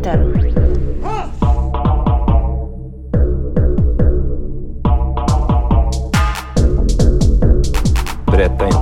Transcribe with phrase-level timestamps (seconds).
[0.00, 0.32] interno.
[8.24, 8.79] Breta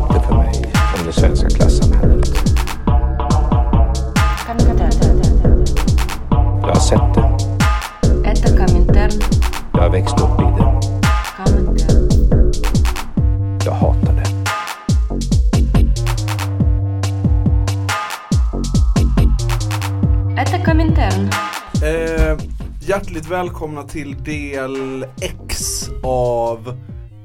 [23.29, 26.69] välkomna till del X av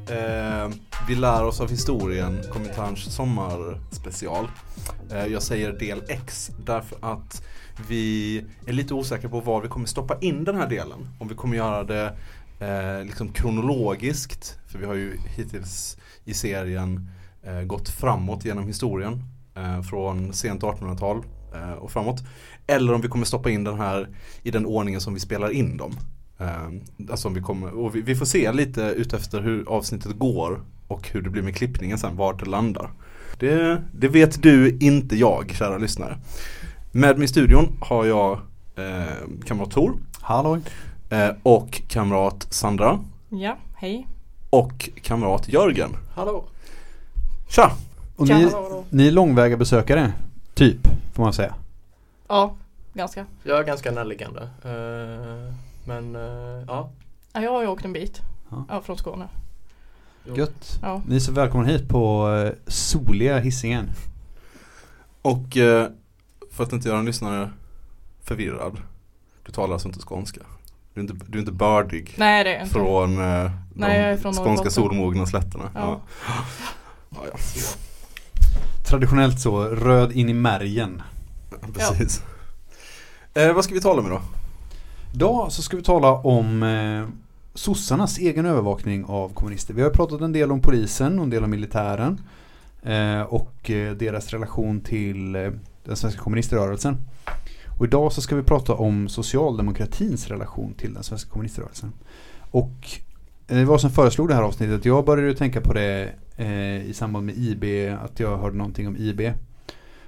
[0.09, 0.69] eh,
[1.07, 4.47] Vi lär oss av historien, Kominterns sommarspecial.
[5.11, 7.43] Eh, jag säger del X därför att
[7.89, 11.07] vi är lite osäkra på var vi kommer stoppa in den här delen.
[11.19, 12.15] Om vi kommer göra det
[12.59, 17.09] eh, liksom kronologiskt, för vi har ju hittills i serien
[17.43, 19.23] eh, gått framåt genom historien.
[19.55, 22.23] Eh, från sent 1800-tal eh, och framåt.
[22.67, 24.07] Eller om vi kommer stoppa in den här
[24.43, 25.91] i den ordningen som vi spelar in dem.
[26.39, 26.47] Eh,
[27.11, 31.09] alltså om vi, kommer, och vi, vi får se lite utefter hur avsnittet går och
[31.09, 32.91] hur det blir med klippningen sen, vart det landar.
[33.39, 36.17] Det, det vet du, inte jag, kära lyssnare.
[36.91, 38.39] Med mig i studion har jag
[38.75, 39.03] eh,
[39.45, 40.59] kamrat Tor Halloj.
[41.09, 44.07] eh, och kamrat Sandra Ja, hej.
[44.49, 45.89] och kamrat Jörgen.
[46.15, 46.45] Hallå.
[47.49, 47.71] Tja!
[48.15, 48.37] Och Tja.
[48.37, 48.83] ni, Hallå, hallå.
[48.89, 50.13] ni är långväga besökare,
[50.53, 51.55] typ, får man säga.
[52.27, 52.55] Ja,
[52.93, 53.25] ganska.
[53.43, 54.41] Jag är ganska närliggande.
[54.41, 55.53] Eh,
[55.85, 56.89] men eh, ja.
[57.33, 58.21] Ja, jag har ju åkt en bit.
[58.49, 58.65] Ja.
[58.69, 59.27] Ja, från Skåne.
[60.35, 60.79] Gött.
[60.81, 61.01] Ja.
[61.07, 63.89] Ni är så välkomna hit på eh, soliga Hisingen.
[65.21, 65.57] Och
[66.51, 67.49] för att inte göra en lyssnare
[68.21, 68.77] förvirrad.
[69.45, 70.41] Du talar alltså inte skånska.
[70.93, 72.73] Du är inte, du är inte bördig Nej, det är inte.
[72.73, 75.69] från eh, Nej, jag är de från skånska solmogna slätterna.
[75.73, 76.01] Ja.
[77.09, 77.37] Ja, ja,
[78.85, 81.01] Traditionellt så, röd in i märgen
[81.77, 81.93] ja.
[83.41, 84.21] Eh, vad ska vi tala om idag?
[85.13, 87.07] Idag så ska vi tala om eh,
[87.53, 89.73] sossarnas egen övervakning av kommunister.
[89.73, 92.21] Vi har pratat en del om polisen och en del om militären.
[92.83, 95.51] Eh, och eh, deras relation till eh,
[95.83, 96.97] den svenska kommuniströrelsen.
[97.79, 101.93] Och idag så ska vi prata om socialdemokratins relation till den svenska kommuniströrelsen.
[102.51, 102.89] Och
[103.47, 104.85] eh, det var som föreslog det här avsnittet.
[104.85, 108.87] Jag började ju tänka på det eh, i samband med IB, att jag hörde någonting
[108.87, 109.21] om IB.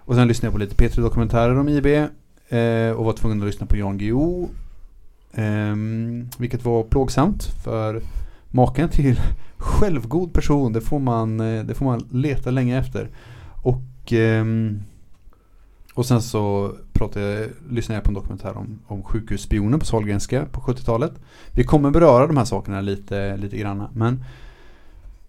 [0.06, 1.86] Och sen lyssnade jag på lite P3-dokumentärer om IB.
[1.86, 4.50] Eh, och var tvungen att lyssna på Jan Guillou.
[5.34, 5.76] Eh,
[6.38, 8.02] vilket var plågsamt för
[8.52, 9.22] maken till
[9.58, 13.10] självgod person, det får man, eh, det får man leta länge efter.
[13.64, 14.46] Och, eh,
[15.94, 20.46] och sen så pratade jag, lyssnade jag på en dokumentär om, om sjukhusspioner på Sahlgrenska
[20.52, 21.12] på 70-talet.
[21.52, 23.84] Vi kommer beröra de här sakerna lite, lite grann.
[23.94, 24.24] Men,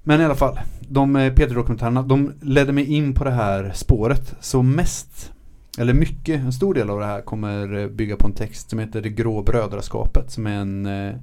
[0.08, 4.34] men i alla fall, de eh, P3-dokumentärerna, de ledde mig in på det här spåret.
[4.40, 5.32] Så mest
[5.78, 8.78] eller mycket, en stor del av det här kommer eh, bygga på en text som
[8.78, 11.14] heter Det grå brödraskapet som är en eh,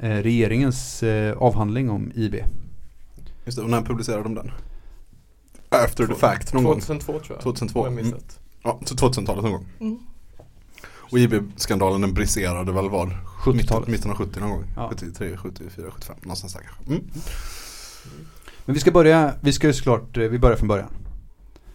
[0.00, 2.34] eh, regeringens eh, avhandling om IB.
[3.44, 4.50] Just det, och när publicerade de den?
[5.68, 6.80] After the fact, någon gång?
[6.80, 7.40] 2002 tror jag.
[7.40, 7.80] 2002.
[7.80, 8.22] Om jag minns Mm.
[8.62, 9.66] Ja, så 2000-talet någon gång.
[9.80, 9.98] Mm.
[11.10, 13.10] Och IB-skandalen den briserade väl vad?
[13.44, 13.88] 70-talet.
[13.88, 14.64] Mitten av 70 någon gång.
[14.76, 14.88] Ja.
[14.90, 16.92] 73, 74, 75, någonstans där kanske.
[16.92, 17.04] Mm.
[18.64, 20.88] Men vi ska börja, vi ska ju såklart, eh, vi börjar från början.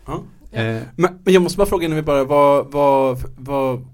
[0.06, 0.14] Ja.
[0.52, 3.88] Eh, Men, men jag måste bara fråga innan vi börjar, vad, vad, vad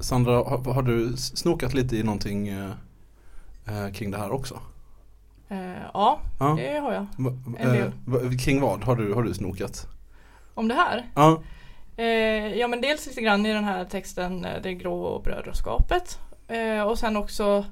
[0.00, 2.70] Sandra, har, har du snokat lite i någonting eh,
[3.66, 4.58] eh, kring det här också?
[5.48, 5.58] Eh,
[5.94, 6.54] ja, Ja.
[6.58, 7.06] det har jag.
[7.18, 7.92] Va- En eh, del.
[8.04, 9.86] va- kring vad har du, har du snokat?
[10.54, 11.06] Om det här?
[11.14, 11.42] Ja,
[11.96, 12.06] Eh,
[12.58, 16.18] ja, men dels lite grann i den här texten eh, Det grå brödraskapet.
[16.48, 17.64] Eh, och sen också eh,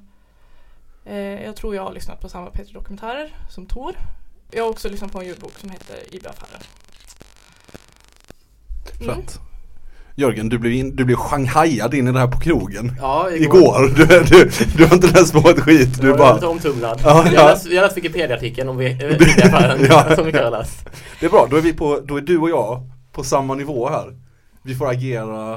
[1.45, 3.95] Jag tror jag har lyssnat på samma P3-dokumentärer som Tor.
[4.51, 6.61] Jag har också lyssnat på en ljudbok som heter IB-affären.
[9.01, 9.15] Mm.
[9.15, 9.39] fett.
[10.15, 12.95] Jörgen, du blev, in, du blev shanghajad in i det här på krogen.
[13.01, 16.41] Ja, Igår, du, du, du har inte läst på ett skit, du Jag var lite
[16.45, 17.01] bara omtumlad.
[17.03, 17.57] Ja, jag ja.
[17.65, 20.15] jag läste Wikipedia-artikeln om vi- eh, IB-affären Ja.
[20.15, 20.89] som läst.
[21.19, 23.89] Det är bra, då är vi på, då är du och jag på samma nivå
[23.89, 24.19] här.
[24.63, 25.53] Vi får agera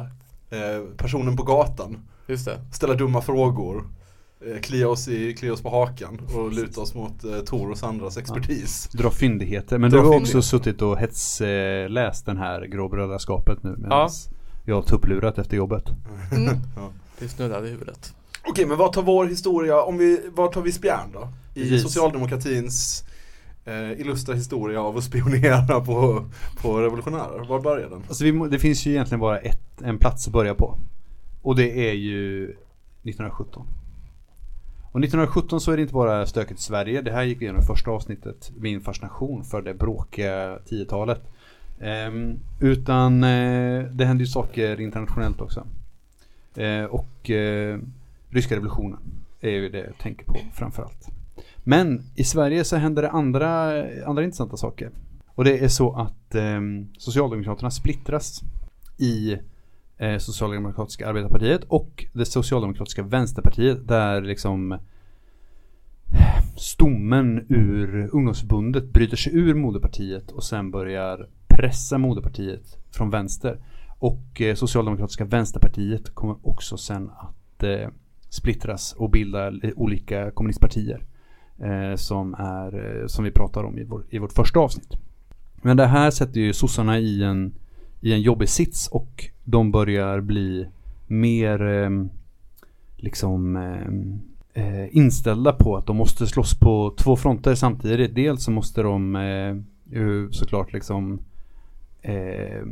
[0.51, 2.59] eh, personen på gatan, Just det.
[2.73, 3.85] ställa dumma frågor, eh,
[4.63, 8.17] klia, oss i, klia oss på hakan och luta oss mot eh, Tor och Sandras
[8.17, 8.89] expertis.
[8.93, 9.79] dra fyndigheter.
[9.79, 13.77] Men Dra du har också suttit och hetsläst eh, läst den här grå brödraskapet nu.
[13.83, 13.87] Ja.
[13.91, 14.09] Ja.
[14.65, 15.85] Jag har tupplurat efter jobbet.
[16.33, 16.57] Mm.
[16.77, 16.91] Ja.
[17.19, 18.15] Det snurrade i huvudet.
[18.49, 21.29] Okej, men vad tar vår historia, om vi, vad tar vi spjärn då?
[21.55, 21.83] I Precis.
[21.83, 23.05] socialdemokratins
[23.65, 26.25] eh, illustra historia av att spionera på,
[26.63, 27.49] på revolutionärer.
[27.49, 28.03] Var börjar den?
[28.09, 30.79] Alltså vi, det finns ju egentligen bara ett, en plats att börja på.
[31.43, 33.67] Och det är ju 1917.
[34.95, 37.03] Och 1917 så är det inte bara stökigt i Sverige.
[37.03, 38.53] Det här gick vi igenom i första avsnittet.
[38.57, 41.23] Min fascination för det bråkiga 10-talet.
[41.81, 45.67] Ehm, utan eh, det händer ju saker internationellt också.
[46.57, 47.79] Eh, och eh,
[48.29, 48.99] ryska revolutionen
[49.41, 51.09] är ju det jag tänker på framförallt.
[51.65, 54.91] Men i Sverige så händer det andra, andra intressanta saker.
[55.27, 56.61] Och det är så att eh,
[56.99, 58.43] Socialdemokraterna splittras
[58.99, 59.39] i
[59.99, 64.79] eh, Socialdemokratiska arbetarpartiet och det Socialdemokratiska vänsterpartiet där liksom eh,
[66.57, 73.59] stommen ur ungdomsförbundet bryter sig ur moderpartiet och sen börjar pressa moderpartiet från vänster.
[73.99, 77.89] Och eh, Socialdemokratiska vänsterpartiet kommer också sen att eh,
[78.29, 81.05] splittras och bilda olika kommunistpartier.
[81.59, 84.93] Eh, som, är, eh, som vi pratar om i, vår, i vårt första avsnitt.
[85.63, 87.55] Men det här sätter ju sossarna i en,
[88.01, 90.67] i en jobbig sits och de börjar bli
[91.07, 91.91] mer eh,
[92.97, 94.21] liksom ehm,
[94.55, 98.15] eh, inställda på att de måste slåss på två fronter samtidigt.
[98.15, 99.57] Dels så måste de eh,
[100.31, 101.21] såklart liksom
[102.03, 102.65] eh,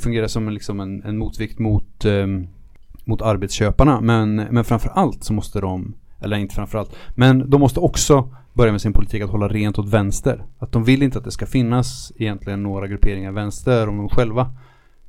[0.00, 2.26] fungera som en, liksom en, en motvikt mot, eh,
[3.04, 4.00] mot arbetsköparna.
[4.00, 8.34] Men, men framför allt så måste de, eller inte framför allt, men de måste också
[8.52, 10.44] börja med sin politik att hålla rent åt vänster.
[10.58, 14.52] Att de vill inte att det ska finnas egentligen några grupperingar vänster om dem själva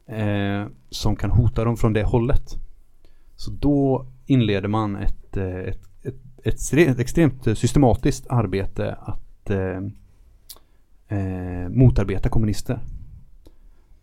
[0.09, 2.57] eh, som kan hota dem från det hållet.
[3.35, 9.81] Så då inleder man ett, eh, ett, ett, ett, ett extremt systematiskt arbete att eh,
[11.07, 12.79] eh, motarbeta kommunister.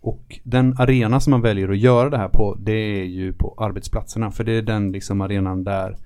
[0.01, 3.55] Och den arena som man väljer att göra det här på det är ju på
[3.59, 4.31] arbetsplatserna.
[4.31, 5.97] För det är den liksom arenan där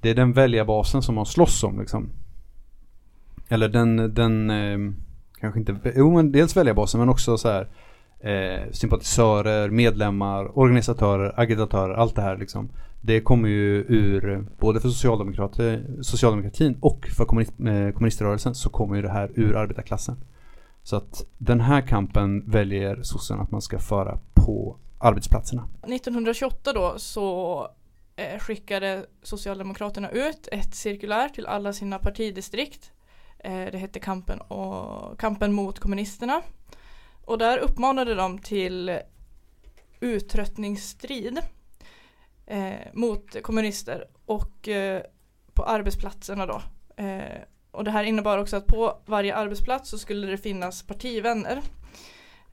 [0.00, 2.10] det är den väljarbasen som man slåss om liksom.
[3.48, 4.78] Eller den, den eh,
[5.40, 7.68] kanske inte, jo men dels väljarbasen men också så här
[8.22, 12.68] eh, sympatisörer, medlemmar, organisatörer, agitatörer, allt det här liksom.
[13.00, 18.96] Det kommer ju ur, både för socialdemokrater, socialdemokratin och för kommunist, eh, kommuniströrelsen så kommer
[18.96, 20.16] ju det här ur arbetarklassen.
[20.82, 25.68] Så att den här kampen väljer sossen att man ska föra på arbetsplatserna.
[25.82, 27.68] 1928 då så
[28.16, 32.92] eh, skickade Socialdemokraterna ut ett cirkulär till alla sina partidistrikt.
[33.38, 36.42] Eh, det hette kampen, och, kampen mot kommunisterna.
[37.24, 38.98] Och där uppmanade de till
[40.00, 41.40] uttröttningsstrid
[42.46, 45.02] eh, mot kommunister och eh,
[45.54, 46.62] på arbetsplatserna då.
[46.96, 51.62] Eh, och det här innebar också att på varje arbetsplats så skulle det finnas partivänner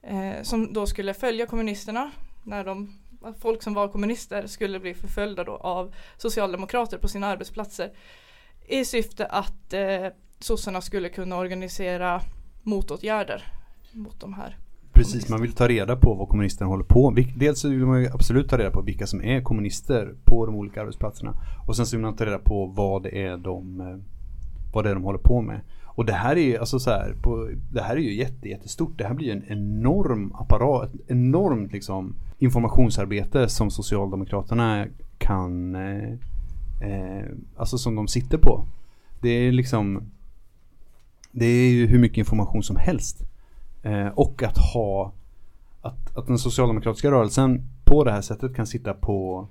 [0.02, 2.10] eh, som då skulle följa kommunisterna
[2.42, 2.98] när de
[3.40, 7.92] folk som var kommunister skulle bli förföljda då av socialdemokrater på sina arbetsplatser
[8.68, 10.06] i syfte att eh,
[10.38, 12.20] sossarna skulle kunna organisera
[12.62, 13.59] motåtgärder
[13.94, 14.56] mot de här.
[14.92, 17.32] Precis, man vill ta reda på vad kommunisterna håller på med.
[17.36, 20.80] Dels vill man ju absolut ta reda på vilka som är kommunister på de olika
[20.80, 21.34] arbetsplatserna.
[21.66, 23.96] Och sen så vill man ta reda på vad det är de, eh,
[24.72, 25.60] vad det är de håller på med.
[25.84, 28.98] Och det här är ju, alltså så här, på, det här är ju jätte, jättestort.
[28.98, 34.86] Det här blir en enorm apparat, ett enormt liksom informationsarbete som Socialdemokraterna
[35.18, 36.12] kan, eh,
[36.80, 37.24] eh,
[37.56, 38.64] alltså som de sitter på.
[39.20, 40.02] Det är liksom,
[41.32, 43.29] det är ju hur mycket information som helst.
[43.82, 45.12] Eh, och att ha
[45.82, 49.48] att, att den socialdemokratiska rörelsen på det här sättet kan sitta på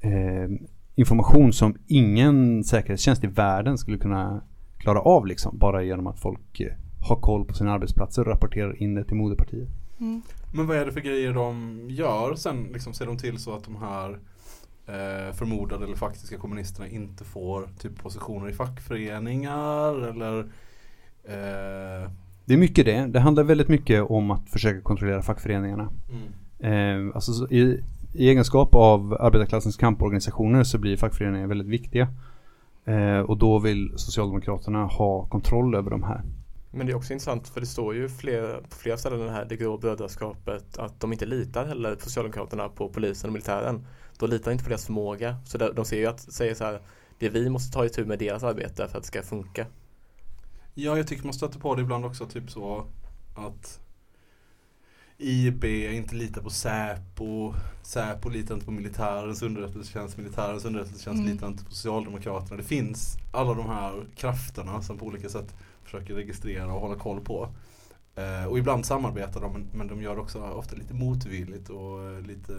[0.00, 0.48] eh,
[0.94, 4.40] information som ingen säkerhetstjänst i världen skulle kunna
[4.78, 5.58] klara av liksom.
[5.58, 6.72] Bara genom att folk eh,
[7.08, 9.68] har koll på sina arbetsplatser och rapporterar in det till moderpartiet.
[10.00, 10.22] Mm.
[10.54, 12.64] Men vad är det för grejer de gör sen?
[12.72, 14.10] Liksom ser de till så att de här
[14.86, 20.38] eh, förmodade eller faktiska kommunisterna inte får typ positioner i fackföreningar eller
[21.24, 22.10] eh,
[22.48, 23.06] Det är mycket det.
[23.06, 25.92] Det handlar väldigt mycket om att försöka kontrollera fackföreningarna.
[26.10, 27.08] mm.
[27.08, 32.08] Eh, alltså så i, i egenskap av arbetarklassens kamporganisationer så blir fackföreningar väldigt viktiga.
[32.84, 36.22] Eh, och då vill Socialdemokraterna ha kontroll över de här.
[36.70, 39.56] Men det är också intressant för det står ju fler, på flera ställen här, det
[39.56, 43.86] grå brödraskapet, att de inte litar heller på Socialdemokraterna på polisen och militären.
[44.18, 45.36] De litar inte på deras förmåga.
[45.44, 46.80] Så de, ser ju att, säger så här,
[47.18, 49.66] det vi måste ta itu med deras arbete för att det ska funka.
[50.80, 52.86] Ja, jag tycker man stöter på det ibland också, typ så
[53.34, 53.80] att
[55.18, 61.32] IB inte litar på Säpo, Säpo litar inte på militärens underrättelsetjänst, militärens underrättelsetjänst Mm.
[61.32, 62.56] litar inte på Socialdemokraterna.
[62.56, 65.54] Det finns alla de här krafterna som på olika sätt
[65.84, 67.48] försöker registrera och hålla koll på.
[68.14, 72.04] Eh, och ibland samarbetar de, men, men de gör det också ofta lite motvilligt och
[72.04, 72.52] eh, lite,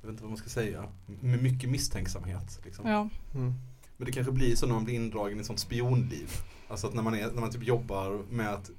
[0.00, 0.84] jag vet inte vad man ska säga,
[1.20, 2.60] med mycket misstänksamhet.
[2.64, 2.88] Liksom.
[2.88, 3.08] Ja.
[3.34, 3.54] Mm.
[4.00, 6.30] Men det kanske blir så när man blir indragen i sånt spionliv.
[6.68, 8.70] Alltså att när man, är, när man typ jobbar med att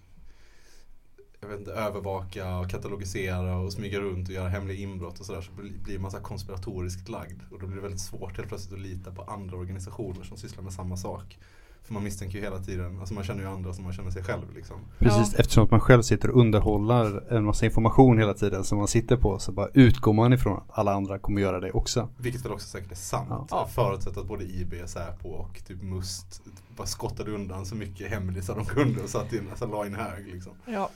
[1.39, 5.41] jag vet inte, övervaka och katalogisera och smyga runt och göra hemliga inbrott och sådär
[5.41, 7.41] så blir blir man så här konspiratoriskt lagd.
[7.51, 10.63] Och då blir det väldigt svårt helt plötsligt att lita på andra organisationer som sysslar
[10.63, 11.39] med samma sak.
[11.83, 14.23] För man misstänker ju hela tiden, alltså man känner ju andra som man känner sig
[14.23, 14.77] själv liksom.
[14.99, 18.87] Precis, eftersom att man själv sitter och underhåller en massa information hela tiden som man
[18.87, 22.09] sitter på så bara utgår man ifrån att alla andra kommer göra det också.
[22.17, 23.27] Vilket väl också säkert är sant.
[23.29, 23.47] Ja.
[23.49, 23.67] Ja.
[23.67, 26.41] Förutsatt att både IB, Säpo och typ Must
[26.77, 30.27] bara skottade undan så mycket hemlisar de kunde och satt in, alltså la in hög
[30.27, 30.53] liksom.
[30.65, 30.89] Ja.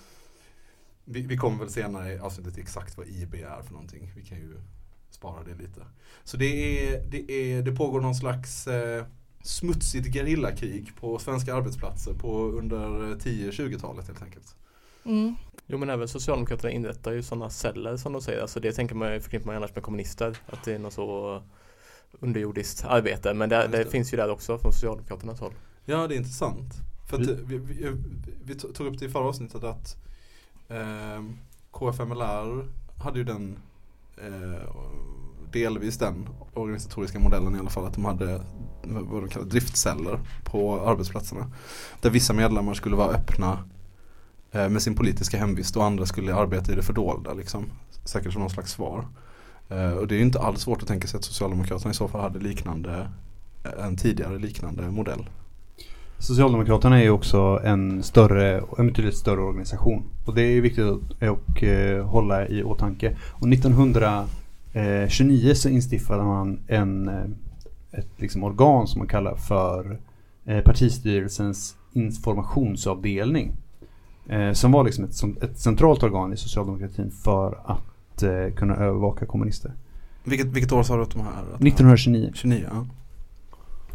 [1.05, 4.11] Vi, vi kommer väl senare i avsnittet exakt vad IB är för någonting.
[4.15, 4.57] Vi kan ju
[5.09, 5.81] spara det lite.
[6.23, 9.05] Så det, är, det, är, det pågår någon slags eh,
[9.45, 14.55] smutsigt gerillakrig på svenska arbetsplatser på under 10-20-talet helt enkelt.
[15.05, 15.35] Mm.
[15.67, 18.41] Jo men även Socialdemokraterna inrättar ju sådana celler som de säger.
[18.41, 20.37] Alltså det tänker man ju förknippar man annars med kommunister.
[20.47, 21.41] Att det är något så
[22.19, 23.33] underjordiskt arbete.
[23.33, 23.89] Men det, det det.
[23.89, 25.53] finns ju där också från Socialdemokraternas håll.
[25.85, 26.73] Ja, det är intressant.
[27.09, 27.91] För att Vi- eh, vi, vi,
[28.43, 29.97] vi tog upp det i förra avsnittet att
[30.69, 31.23] eh,
[31.71, 32.67] KFMLR
[33.03, 33.59] hade ju den
[34.17, 34.75] eh,
[35.55, 38.41] delvis den organisatoriska modellen i alla fall att de hade
[38.83, 41.51] vad de kallar driftceller på arbetsplatserna.
[42.01, 43.59] Där vissa medlemmar skulle vara öppna
[44.51, 47.65] eh, med sin politiska hemvist och andra skulle arbeta i det fördolda liksom.
[48.03, 49.07] Säkert som någon slags svar.
[49.69, 52.07] Eh, och det är ju inte alls svårt att tänka sig att Socialdemokraterna i så
[52.07, 53.09] fall hade liknande
[53.63, 55.29] eh, en tidigare liknande modell.
[56.19, 60.03] Socialdemokraterna är ju också en större, en betydligt större organisation.
[60.25, 63.17] Och det är ju viktigt att, och, eh, hålla i åtanke.
[63.31, 63.47] Och
[64.75, 67.23] 1929 så instiftade man en, eh,
[67.91, 69.99] ett liksom organ som man kallar för
[70.45, 73.51] eh, partistyrelsens informationsavdelning.
[74.29, 79.25] Eh, som var liksom ett, ett centralt organ i socialdemokratin för att eh, kunna övervaka
[79.25, 79.73] kommunister.
[80.23, 81.29] Vilket, vilket år sa du att de här?
[81.29, 82.31] Att de här 1929.
[82.33, 82.85] 29, ja.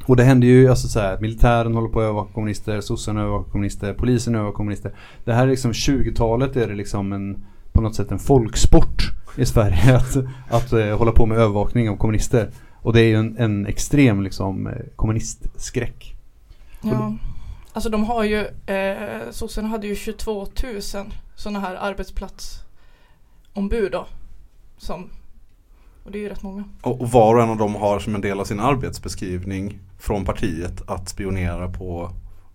[0.06, 3.50] Och det händer ju alltså så här, militären håller på att övervaka kommunister, sossarna övervakar
[3.50, 4.92] kommunister, polisen övervakar kommunister.
[5.24, 9.46] Det här är liksom 20-talet är det liksom en, på något sätt en folksport i
[9.46, 10.16] Sverige att,
[10.50, 12.50] att eh, hålla på med övervakning av kommunister.
[12.82, 16.14] Och det är ju en, en extrem liksom eh, kommunistskräck.
[16.82, 17.16] Ja.
[17.72, 20.82] Alltså de har ju, eh, sossarna hade ju 22 000
[21.36, 24.06] sådana här arbetsplatsombud då.
[24.78, 25.10] Som,
[26.04, 26.64] och det är ju rätt många.
[26.82, 30.24] Och, och var och en av dem har som en del av sin arbetsbeskrivning från
[30.24, 32.10] partiet att spionera på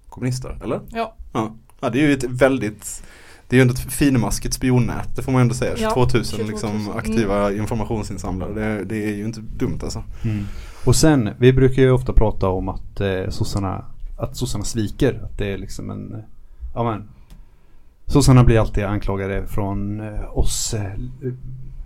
[0.10, 0.82] kommunister, eller?
[0.90, 1.16] Ja.
[1.34, 3.04] Ja, ja det är ju ett väldigt
[3.48, 5.72] det är ju ändå ett finmaskigt spionnät, det får man ju ändå säga.
[5.78, 10.04] Ja, 22 000 22 000, liksom aktiva informationsinsamlare, det, det är ju inte dumt alltså.
[10.86, 13.86] Och sen, vi brukar ju ofta prata om att eh, sossarna,
[14.18, 15.22] att sossarna sviker.
[15.24, 16.24] Att det är liksom en,
[16.74, 17.10] ja men.
[18.08, 20.92] Sossarna blir alltid anklagade från eh, oss eh,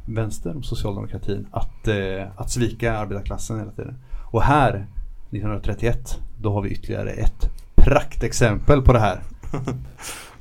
[0.05, 3.95] vänster socialdemokratin att, eh, att svika arbetarklassen hela tiden.
[4.31, 4.87] Och här,
[5.31, 9.21] 1931, då har vi ytterligare ett praktexempel på det här.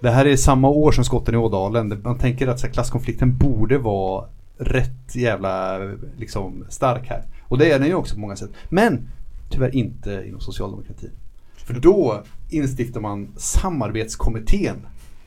[0.01, 2.01] Det här är samma år som skotten i Ådalen.
[2.05, 4.25] Man tänker att så här, klasskonflikten borde vara
[4.59, 5.79] rätt jävla
[6.17, 7.23] liksom, stark här.
[7.43, 8.51] Och det är den ju också på många sätt.
[8.69, 9.09] Men
[9.51, 11.11] tyvärr inte inom socialdemokratin.
[11.57, 14.77] För då instiftar man samarbetskommittén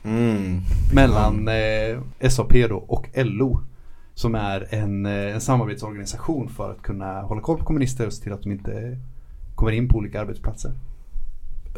[0.04, 0.60] Mm.
[0.94, 3.60] mellan eh, SAP då och LO.
[4.14, 8.22] Som är en, eh, en samarbetsorganisation för att kunna hålla koll på kommunister och se
[8.22, 8.98] till att de inte
[9.54, 10.72] kommer in på olika arbetsplatser.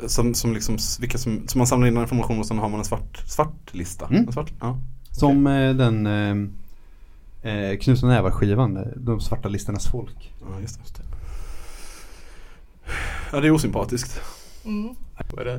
[0.07, 2.85] Som, som liksom, vilka som, som man samlar in information och sen har man en
[2.85, 4.07] svart, svart lista.
[4.07, 4.27] Mm.
[4.27, 4.79] En svart, ja.
[5.11, 10.33] Som eh, den eh, eh, Knutna nävar skivan, eh, de svarta listornas folk.
[10.41, 10.81] ja, just det.
[10.83, 11.03] Just det.
[13.33, 14.21] Ja, det är osympatiskt.
[14.65, 14.95] Mm.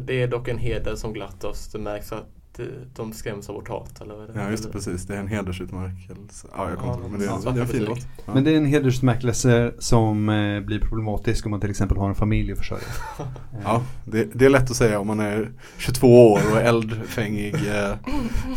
[0.06, 1.68] Det är dock en heder som glatt oss.
[1.68, 2.28] Det märks att
[2.60, 4.42] eh, de skräms av vårt hat eller vad är det?
[4.42, 5.06] Ja, just det, precis.
[5.06, 6.48] Det är en hedersutmärkelse.
[6.58, 8.08] Ja, jag kommer ihåg, men det är, Ja, det är en fin låt.
[8.26, 8.34] Ja.
[8.34, 12.16] Men det är en hedersutmärkelse som eh, blir problematisk om man till exempel har en
[12.16, 12.84] familj att försörja.
[13.64, 17.96] Ja, det, det är lätt att säga om man är 22 år och eldfängig, eh,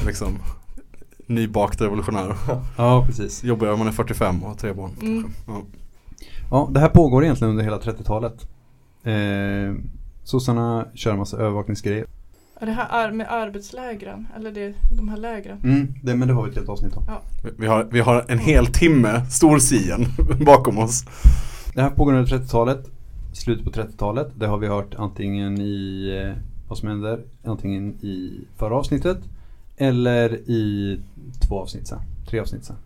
[0.07, 0.39] liksom
[1.27, 2.35] nybakt revolutionär.
[2.77, 3.45] ja, precis.
[3.45, 4.91] Jobbigare om man är 45 och har tre barn.
[5.03, 5.31] Mm.
[5.47, 5.63] Ja.
[6.51, 8.49] Ja, det här pågår egentligen under hela 30-talet.
[9.03, 9.85] Eh,
[10.25, 12.07] sossarna kör en massa övervakningsgrejer.
[12.61, 14.29] Är det här ar- med arbetslägren?
[14.37, 15.59] Eller det, de här lägren?
[15.65, 17.05] Mm, det, men det har vi ett helt avsnitt om.
[17.45, 20.07] Vi- Vi, har, vi har en hel timme storsien
[20.47, 21.05] bakom oss.
[21.75, 22.87] Det här pågår under 30-talet,
[23.33, 24.29] slutet på 30-talet.
[24.35, 29.19] Det har vi hört antingen i eh, vad som händer, antingen i förra avsnittet
[29.77, 30.99] eller i
[31.49, 31.99] två avsnitt sen,
[32.31, 32.77] tre avsnitt sen.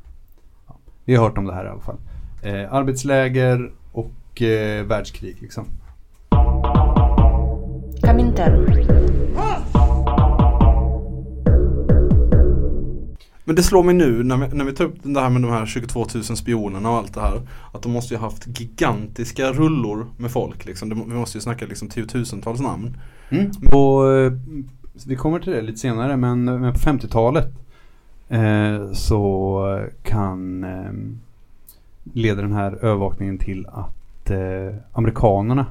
[0.69, 1.97] Ja, vi har hört om det här i alla fall.
[2.43, 5.65] Eh, arbetsläger och eh, världskrig liksom.
[8.03, 8.67] Comintern.
[13.53, 15.51] Men det slår mig nu när vi, när vi tar upp det här med de
[15.51, 17.41] här 22 000 spionerna och allt det här.
[17.73, 20.89] Att de måste ju haft gigantiska rullor med folk liksom.
[20.89, 22.97] Må- vi måste ju snacka liksom tiotusentals namn.
[23.31, 23.51] Mm.
[23.73, 24.33] Och, eh,
[25.07, 27.49] vi kommer till det lite senare men, men på 50-talet
[28.29, 30.93] eh, så kan eh,
[32.13, 35.67] leder den här övervakningen till att eh, amerikanerna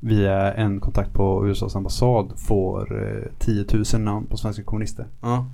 [0.00, 5.06] via en kontakt på USAs ambassad får eh, 10 000 namn på svenska kommunister.
[5.20, 5.46] Ja.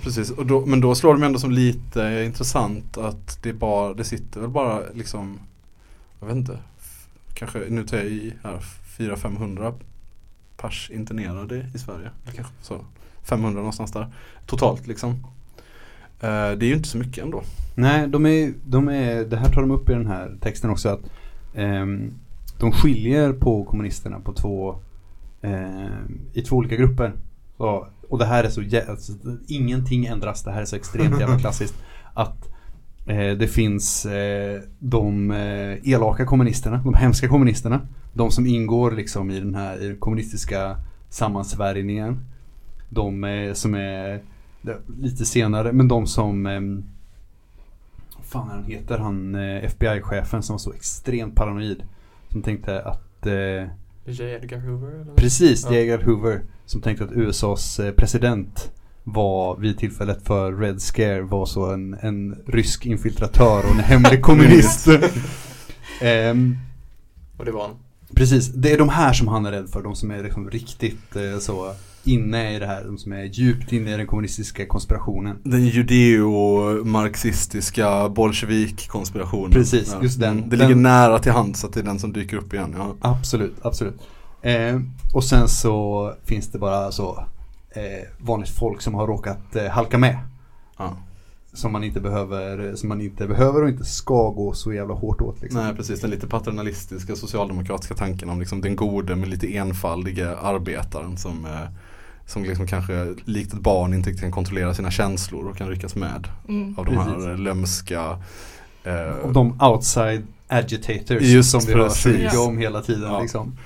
[0.00, 4.04] Precis, och då, men då slår mig ändå som lite intressant att det bara, det
[4.04, 5.38] sitter väl bara liksom,
[6.20, 6.58] jag vet inte,
[7.34, 8.60] kanske, nu tar jag i här,
[8.98, 9.74] 400-500
[10.56, 12.10] pers internerade i Sverige.
[12.34, 12.84] Kanske så,
[13.22, 14.06] 500 någonstans där.
[14.46, 15.10] Totalt liksom.
[16.20, 17.42] Eh, det är ju inte så mycket ändå.
[17.74, 20.88] Nej, de är, de är, det här tar de upp i den här texten också
[20.88, 21.00] att
[21.54, 22.14] ehm,
[22.58, 24.76] de skiljer på kommunisterna på två,
[25.42, 27.12] ehm, i två olika grupper.
[27.56, 29.12] Så, och det här är så, jä- alltså,
[29.48, 31.74] ingenting ändras, det här är så extremt jävla klassiskt.
[32.14, 32.48] Att
[33.06, 37.80] eh, det finns eh, de eh, elaka kommunisterna, de hemska kommunisterna.
[38.12, 40.76] De som ingår liksom i den här i den kommunistiska
[41.08, 42.24] sammansvärjningen.
[42.88, 44.22] De eh, som är
[45.00, 46.84] lite senare, men de som ehm,
[48.16, 51.82] vad fan han heter, han eh, FBI-chefen som var så extremt paranoid.
[52.28, 53.26] Som tänkte att,
[54.04, 54.20] J.
[54.34, 55.00] Edgar Hoover?
[55.00, 55.14] Eller?
[55.14, 55.74] precis, Ja.
[55.74, 56.42] Edgar Hoover.
[56.66, 58.72] Som tänkte att USAs eh, president
[59.04, 64.22] var vid tillfället för Red Scare var så en, en rysk infiltratör och en hemlig
[64.22, 64.88] kommunist.
[66.00, 66.56] Ehm,
[67.36, 67.76] Och det var han.
[68.16, 69.82] Precis, det är de här som han är rädd för.
[69.82, 72.84] De som är liksom riktigt eh, så inne i det här.
[72.84, 75.36] De som är djupt inne i den kommunistiska konspirationen.
[75.44, 79.50] Den judeo-marxistiska bolsjevik-konspirationen.
[79.52, 80.48] Precis, just den.
[80.48, 82.74] Det Den- ligger nära till hands att det är den som dyker upp igen.
[82.78, 82.94] Ja.
[83.00, 83.94] Absolut, absolut.
[84.42, 84.80] Eh,
[85.14, 87.24] och sen så finns det bara så
[87.70, 87.82] eh,
[88.18, 90.18] vanligt folk som har råkat eh, halka med.
[90.78, 90.96] Ja.
[91.54, 95.20] Som man inte behöver, som man inte behöver och inte ska gå så jävla hårt
[95.20, 95.60] åt liksom.
[95.64, 101.16] Nej precis, den lite paternalistiska socialdemokratiska tanken om liksom den gode men lite enfaldiga arbetaren
[101.16, 101.50] som, eh,
[102.26, 106.28] som liksom kanske likt ett barn inte kan kontrollera sina känslor och kan ryckas med
[106.48, 106.74] Mm.
[106.78, 107.12] av de Precis.
[107.24, 108.18] här eh, lömska
[108.84, 112.06] eh, Och de outside agitators Just som vi hör precis.
[112.12, 113.20] mycket om hela tiden Ja.
[113.20, 113.56] liksom.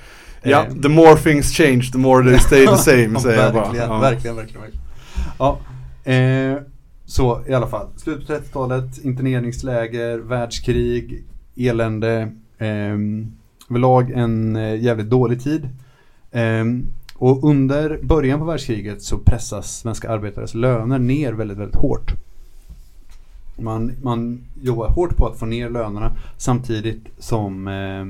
[0.42, 3.62] Ja, Eh, the more things change the more they stay the same säger jag bara.
[3.64, 3.98] verkligen, Ja.
[4.00, 4.84] verkligen, verkligen, verkligen.
[5.38, 5.58] Ja,
[6.12, 6.62] eh,
[7.04, 7.86] så i alla fall.
[7.96, 11.24] Slutet på 30-talet, interneringsläger, världskrig,
[11.56, 12.32] elände.
[12.58, 12.66] Eh,
[13.70, 15.68] överlag en eh, jävligt dålig tid.
[16.32, 16.64] Eh,
[17.18, 22.12] och under början på världskriget så pressas svenska arbetares löner ner väldigt, väldigt hårt.
[23.58, 28.04] Man, man jobbar hårt på att få ner lönerna samtidigt som eh,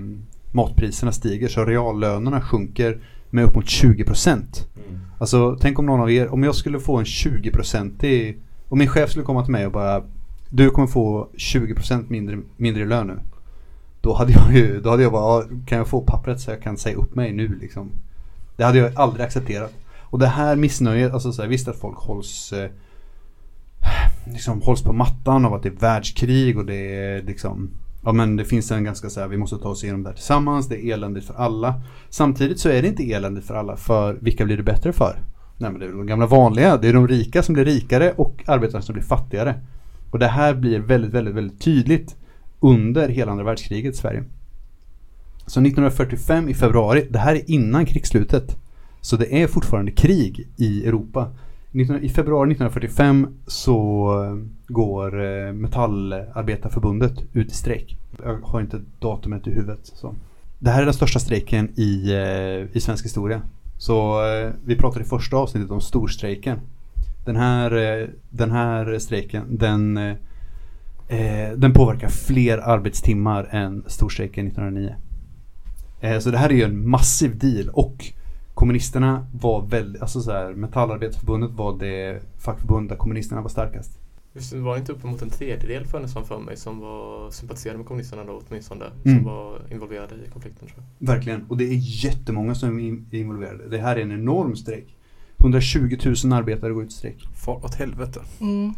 [0.55, 2.99] matpriserna stiger så reallönerna sjunker
[3.31, 4.33] med upp mot 20%.
[4.33, 5.01] Mm.
[5.19, 8.35] Alltså tänk om någon av er, om jag skulle få en 20%
[8.69, 10.03] om min chef skulle komma till mig och bara
[10.51, 13.19] Du kommer få 20% mindre, mindre lön nu.
[14.01, 16.62] Då hade jag ju, då hade jag bara, "Ja, kan jag få pappret så jag
[16.62, 17.90] kan säga upp mig nu liksom.
[18.57, 19.73] Det hade jag aldrig accepterat.
[20.03, 22.71] Och det här missnöjet, alltså så här, visst att folk hålls eh,
[24.25, 27.71] liksom hålls på mattan av att det är världskrig och det är liksom
[28.05, 30.14] Ja men det finns en ganska så här, vi måste ta oss igenom det här
[30.14, 31.83] tillsammans, det är eländigt för alla.
[32.11, 35.19] Samtidigt så är det inte eländigt för alla, för vilka blir det bättre för?
[35.59, 38.42] Nej men det är de gamla vanliga, det är de rika som blir rikare och
[38.47, 39.55] arbetarna som blir fattigare.
[40.11, 42.16] Och det här blir väldigt, väldigt, väldigt tydligt
[42.61, 44.25] under hela andra världskriget i Sverige.
[45.47, 48.57] Så 1945 i februari, det här är innan krigsslutet.
[49.01, 51.31] Så det är fortfarande krig i Europa.
[51.73, 57.97] I februari 1945 så eh, går eh, Metallarbetarförbundet ut i strejk.
[58.25, 59.81] Jag har inte datumet i huvudet.
[59.83, 60.15] Så.
[60.59, 63.43] Det här är den största strejken i, eh, i svensk historia.
[63.79, 64.21] Så
[64.65, 66.61] vi pratade i första avsnittet om storstrejken.
[67.25, 69.95] Den här, den här strejken, den,
[71.57, 74.95] den påverkar fler arbetstimmar än storstrejken 1909.
[76.01, 78.13] Eh, så det här är ju en massiv deal och
[78.55, 83.99] kommunisterna var väldigt, alltså så här, Metallarbetarförbundet var det fackförbund där kommunisterna var starkast.
[84.35, 87.79] Just det, var det inte uppemot en tredjedel för nästan för mig som var sympatiserade
[87.79, 88.85] med kommunisterna då åtminstone.
[89.05, 89.17] Mm.
[89.17, 91.07] Som var involverade i konflikten tror jag.
[91.07, 93.69] Verkligen, och det är jättemånga som är involverade.
[93.69, 94.97] Det här är en enorm strejk.
[95.39, 97.29] 120 000 arbetare går ut i strejk.
[97.45, 98.21] Far åt helvete.
[98.41, 98.75] Mm.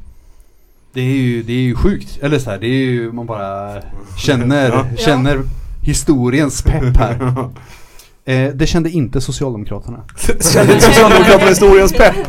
[0.93, 2.19] Det är ju, det är ju sjukt.
[2.23, 3.83] Eller så här, det är ju, man bara
[4.19, 4.87] känner, Ja.
[4.97, 5.43] känner
[5.88, 7.48] historiens pepp här.
[8.24, 10.05] Eh, det kände inte Socialdemokraterna.
[10.40, 12.16] Kände inte Socialdemokraterna historiens pepp?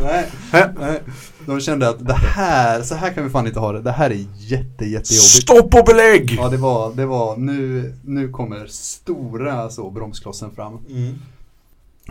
[0.52, 1.02] Nej, nej.
[1.46, 3.82] De kände att det här, så här kan vi fan inte ha det.
[3.82, 5.42] Det här är jätte, jättejobbigt.
[5.42, 6.34] Stopp och belägg!
[6.38, 10.78] Ja det var, det var, nu, nu kommer stora så bromsklossen fram.
[10.90, 11.14] Mm.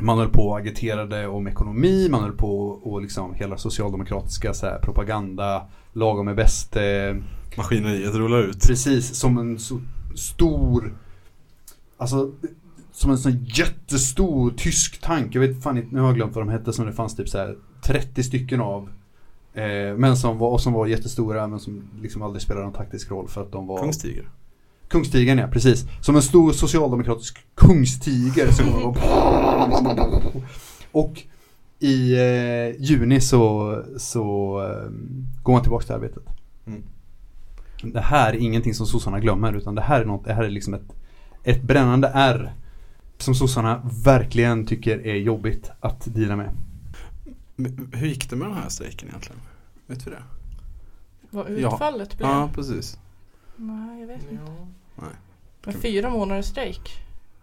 [0.01, 4.65] Man höll på och agiterade om ekonomi, man höll på och liksom hela socialdemokratiska så
[4.65, 5.62] här, propaganda,
[5.93, 6.75] lagom är bäst.
[6.75, 7.15] Eh,
[7.57, 8.67] Maskineriet rullar ut.
[8.67, 9.79] precis som en så
[10.15, 10.93] stor,
[11.99, 12.31] alltså
[12.91, 15.35] som en sån jättestor tysk tank.
[15.35, 17.29] Jag vet fan inte, nu har jag glömt vad de hette som det fanns typ
[17.29, 18.89] så här 30 stycken av.
[19.53, 23.12] Eh, men som var, och som var jättestora men som liksom aldrig spelade någon taktisk
[23.12, 24.29] roll för att de var Kungstiger.
[24.88, 25.85] Kungstigern ja, precis.
[26.01, 28.51] Som en stor socialdemokratisk kungstiger.
[28.51, 28.97] som och-
[30.91, 31.21] och
[31.79, 34.21] i eh, juni så, så
[34.63, 34.91] eh,
[35.43, 36.23] går man tillbaka till arbetet.
[36.67, 36.83] Mm.
[37.83, 40.49] Det här är ingenting som sossarna glömmer utan det här är, något, det här är
[40.49, 40.95] liksom ett,
[41.43, 42.52] ett brännande R
[43.17, 46.49] som sossarna verkligen tycker är jobbigt att dela med.
[47.56, 49.41] Men Hur gick det med den här strejken egentligen?
[49.88, 50.23] Vet vi det?
[51.30, 51.73] Vad Ja.
[51.73, 52.30] utfallet blev?
[52.30, 52.99] Ja, precis.
[53.56, 54.43] Nej, jag vet inte.
[54.97, 55.04] Ja.
[55.65, 56.89] Men fyra månaders strejk.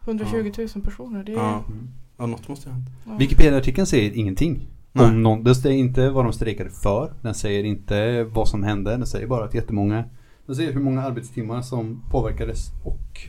[0.04, 1.24] 120 000 personer.
[1.24, 1.36] Det är...
[1.36, 1.64] Ja.
[1.68, 1.88] Mm.
[2.16, 2.88] ja, något måste ha hänt.
[3.06, 3.16] ja.
[3.16, 4.66] Wikipedia-artikeln säger ingenting.
[4.92, 5.06] Nej.
[5.06, 7.12] Om någon, den säger inte vad de strejkade för.
[7.22, 8.90] Den säger inte vad som hände.
[8.90, 10.04] Den säger bara att jättemånga.
[10.46, 13.20] Den säger hur många arbetstimmar som påverkades och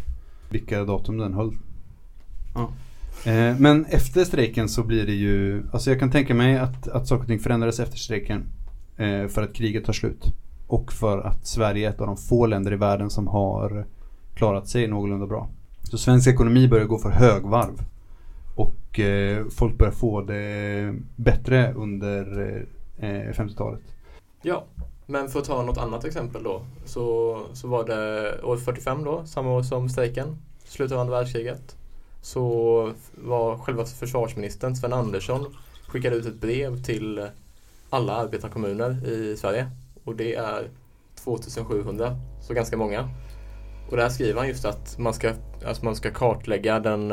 [0.49, 1.51] vilka datum den höll.
[2.55, 2.69] Ja.
[3.31, 7.07] Eh, men efter strejken så blir det ju, alltså jag kan tänka mig att, att
[7.07, 8.43] saker och ting förändrades efter strejken.
[8.97, 10.33] Eh, för att kriget tar slut.
[10.67, 13.85] Och för att Sverige är ett av de få länder i världen som har
[14.35, 15.49] klarat sig någorlunda bra.
[15.83, 17.83] Så svensk ekonomi börjar gå för högvarv.
[18.55, 22.47] Och eh, folk börjar få det bättre under
[22.97, 23.81] eh, 50-talet.
[24.41, 24.65] Ja,
[25.09, 29.25] men för att ta något annat exempel då så, så var det år 45 då,
[29.25, 31.75] samma år som strejken, slutet av andra världskriget.
[32.21, 35.55] Så var själva försvarsministern Sven Andersson
[35.87, 37.27] skickade ut ett brev till
[37.89, 39.69] alla arbetarkommuner i Sverige
[40.03, 40.69] och det är
[41.23, 43.09] 2700, så ganska många.
[43.89, 45.33] Och där skriver han just att man ska,
[45.65, 47.09] alltså man ska kartlägga den,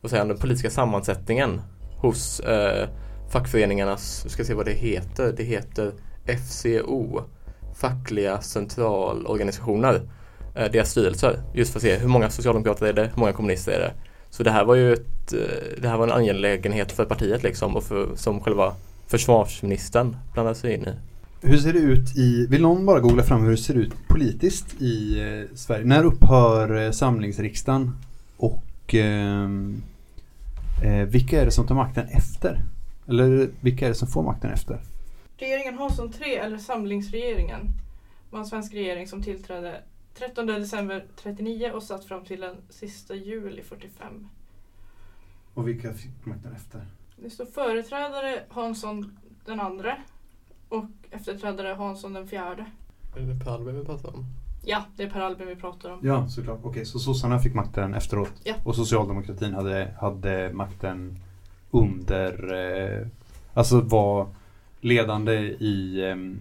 [0.00, 1.60] vad säger han, den politiska sammansättningen
[1.96, 2.88] hos eh,
[3.32, 5.92] fackföreningarnas, vi ska se vad det heter, det heter
[6.26, 7.22] FCO,
[7.74, 10.00] fackliga centralorganisationer,
[10.54, 13.72] eh, deras styrelser, just för att se hur många socialdemokrater är det, hur många kommunister
[13.72, 13.92] är det.
[14.30, 17.76] Så det här var ju ett, eh, det här var en angelägenhet för partiet liksom
[17.76, 18.74] och för, som själva
[19.06, 20.92] försvarsministern blandade sig in i.
[21.46, 24.82] Hur ser det ut i, vill någon bara googla fram hur det ser ut politiskt
[24.82, 25.84] i eh, Sverige?
[25.84, 27.96] När upphör eh, samlingsriksdagen?
[28.36, 29.82] Och ehm,
[30.84, 32.64] eh, vilka är det som tar makten efter?
[33.08, 34.78] Eller vilka är det som får makten efter?
[35.42, 37.68] Regeringen har som tre, eller samlingsregeringen,
[38.30, 39.82] var en svensk regering som tillträdde
[40.14, 44.28] 13 december 39 och satt fram till den sista juli 45.
[45.54, 46.86] Och vilka fick makten efter?
[47.16, 49.96] Det står företrädare Hansson den andra
[50.68, 52.66] och efterträdare Hansson den fjärde.
[53.16, 54.26] Är det Per Albin vi pratar om?
[54.64, 56.00] Ja, det är Per Albin vi pratar om.
[56.02, 56.60] Ja, såklart.
[56.62, 58.32] Okej, så sossarna fick makten efteråt.
[58.44, 58.54] Ja.
[58.64, 61.18] Och socialdemokratin hade, hade makten
[61.70, 63.06] under, eh,
[63.54, 64.28] alltså var
[64.82, 66.38] ledande i ehm,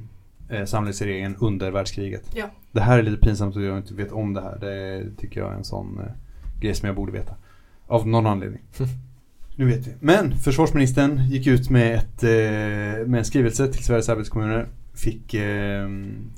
[0.50, 2.24] eh, samlingsregeringen under världskriget.
[2.36, 2.46] Ja.
[2.72, 4.58] Det här är lite pinsamt att jag inte vet om det här.
[4.60, 6.12] Det tycker jag är en sån eh,
[6.62, 7.36] grej som jag borde veta.
[7.88, 8.62] Av någon anledning.
[9.56, 9.92] nu vet vi.
[10.00, 14.68] Men försvarsministern gick ut med, ett, eh, med en skrivelse till Sveriges arbetskommuner.
[14.94, 15.88] Fick eh,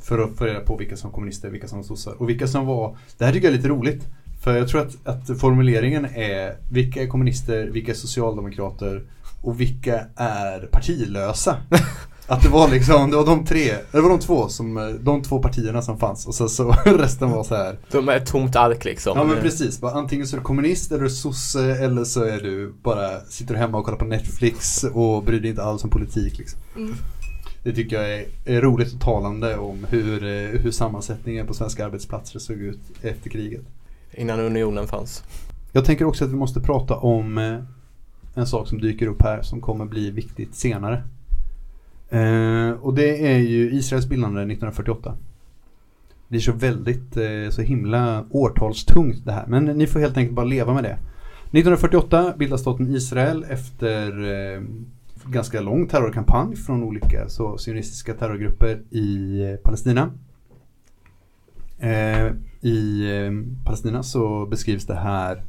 [0.02, 2.48] för att få reda på vilka som var kommunister, vilka som var sossar och vilka
[2.48, 4.08] som var Det här tycker jag är lite roligt.
[4.44, 9.04] För jag tror att, att formuleringen är vilka är kommunister, vilka är socialdemokrater
[9.44, 11.58] och vilka är partilösa.
[12.28, 15.40] Att det var liksom, det var de tre, det var de två som, de två
[15.40, 17.78] partierna som fanns och så, så resten var så här.
[17.92, 19.18] De är ett tomt ark liksom.
[19.18, 22.74] Ja men precis, bara, antingen så är du kommunist eller sosse eller så är du
[22.84, 26.60] bara sitter hemma och kollar på Netflix och bryr dig inte alls om politik liksom.
[26.76, 26.96] Mm.
[27.64, 31.86] Det tycker jag är, är roligt och talande om hur, eh, hur sammansättningen på svenska
[31.86, 33.62] arbetsplatser såg ut efter kriget.
[34.12, 35.24] Innan unionen fanns.
[35.72, 37.60] Jag tänker också att vi måste prata om eh,
[38.34, 41.04] en sak som dyker upp här som kommer bli viktigt senare.
[42.10, 45.18] Eh, och det är ju Israels bildande 1948.
[46.28, 49.46] Det är så väldigt, eh, så himla årtalstungt det här.
[49.48, 50.98] Men ni får helt enkelt bara leva med det.
[51.52, 54.62] 1948 bildas staten Israel efter eh,
[55.26, 60.12] ganska lång terrorkampanj från olika så, sionistiska terrorgrupper i eh, Palestina.
[61.80, 63.32] Eh, I eh,
[63.66, 65.44] Palestina så beskrivs det här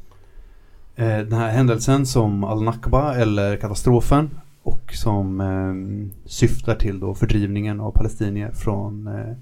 [0.95, 4.29] Eh, den här händelsen som al-Nakba eller katastrofen
[4.63, 9.35] och som eh, syftar till då fördrivningen av palestinier från eh,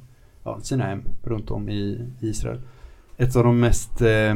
[0.44, 2.62] ja, sina hem runt om i Israel.
[3.18, 4.36] Ett av de mest, eh,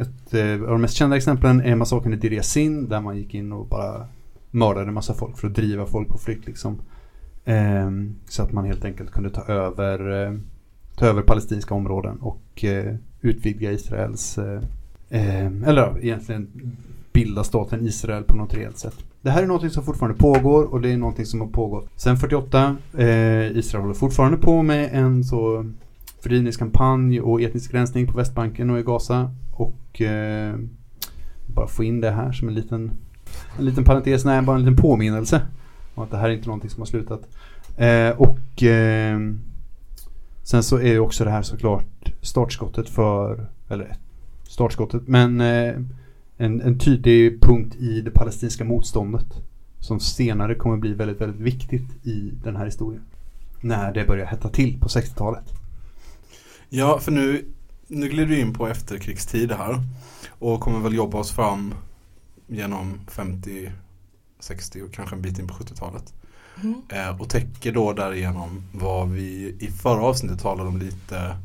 [0.00, 3.34] ett, eh, av de mest kända exemplen är massakern i Deir Yassin där man gick
[3.34, 4.06] in och bara
[4.50, 6.80] mördade en massa folk för att driva folk på flykt liksom.
[7.44, 7.90] Eh,
[8.28, 10.38] så att man helt enkelt kunde ta över, eh,
[10.96, 14.60] ta över palestinska områden och eh, utvidga Israels, eh,
[15.10, 16.48] eh, eller egentligen
[17.12, 18.94] bilda staten Israel på något reellt sätt.
[19.20, 22.16] Det här är något som fortfarande pågår och det är något som har pågått sedan
[22.16, 22.76] 48.
[22.98, 25.70] Eh, Israel håller fortfarande på med en så
[26.22, 29.30] fördrivningskampanj och etnisk rensning på Västbanken och i Gaza.
[29.52, 30.56] Och eh,
[31.46, 32.90] bara få in det här som en liten,
[33.58, 35.42] en liten parentes, nej bara en liten påminnelse
[35.94, 37.20] om att det här är inte någonting som har slutat.
[37.76, 39.18] Eh, och eh,
[40.42, 44.07] sen så är ju också det här såklart startskottet för Eller ett
[44.58, 45.08] startskottet.
[45.08, 45.74] Men eh,
[46.36, 49.26] en, en tydlig punkt i det palestinska motståndet.
[49.80, 53.02] Som senare kommer bli väldigt, väldigt viktigt i den här historien.
[53.60, 55.44] När det börjar hetta till på 60-talet.
[56.68, 57.44] Ja, för nu,
[57.86, 59.82] nu glider vi in på efterkrigstid här.
[60.28, 61.74] Och kommer väl jobba oss fram
[62.46, 63.70] genom 50,
[64.40, 66.14] 60 och kanske en bit in på 70-talet.
[66.62, 66.82] Mm.
[66.88, 71.36] Eh, och täcker då därigenom vad vi i förra avsnittet talade om lite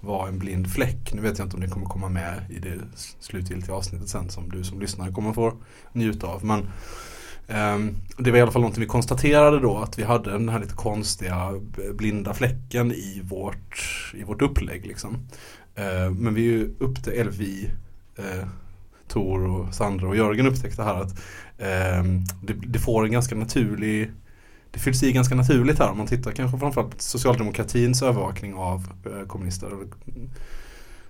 [0.00, 1.12] var en blind fläck.
[1.14, 2.78] Nu vet jag inte om det kommer komma med i det
[3.20, 5.52] slutgiltiga avsnittet sen som du som lyssnare kommer få
[5.92, 6.44] njuta av.
[6.44, 6.60] Men
[7.48, 10.60] eh, det var i alla fall någonting vi konstaterade då att vi hade den här
[10.60, 11.52] lite konstiga
[11.94, 13.84] blinda fläcken i vårt,
[14.14, 14.86] i vårt upplägg.
[14.86, 15.14] Liksom.
[15.74, 16.74] Eh, men vi är ju
[17.14, 17.70] eller vi,
[18.16, 18.48] eh,
[19.08, 21.20] Tor och Sandra och Jörgen upptäckte här att
[21.58, 24.10] ehm, det, det får en ganska naturlig
[24.70, 28.92] det fylls i ganska naturligt här om man tittar kanske framförallt på socialdemokratins övervakning av
[29.04, 29.70] eh, kommunister.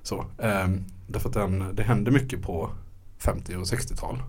[0.03, 2.71] Så, ehm, därför att den, det händer mycket på
[3.19, 4.23] 50 och 60-tal.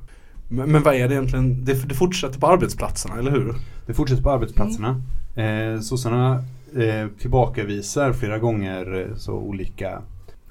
[0.48, 1.66] Men, men vad är det egentligen?
[1.66, 3.56] Det, det fortsätter på arbetsplatserna, eller hur?
[3.86, 5.02] Det fortsätter på arbetsplatserna.
[5.36, 6.44] Eh, sossarna
[6.76, 10.02] eh, tillbakavisar flera gånger eh, så olika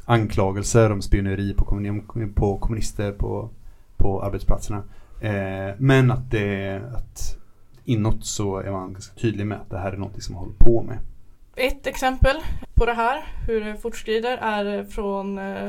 [0.05, 3.51] anklagelser om spioneri på, kommuni- på kommunister på,
[3.97, 4.83] på arbetsplatserna.
[5.21, 7.38] Eh, men att det att
[7.89, 10.59] inåt så är man ganska tydlig med att det här är något som man håller
[10.59, 10.99] på med.
[11.57, 12.37] Ett exempel
[12.75, 15.67] på det här, hur det fortskrider, är från eh,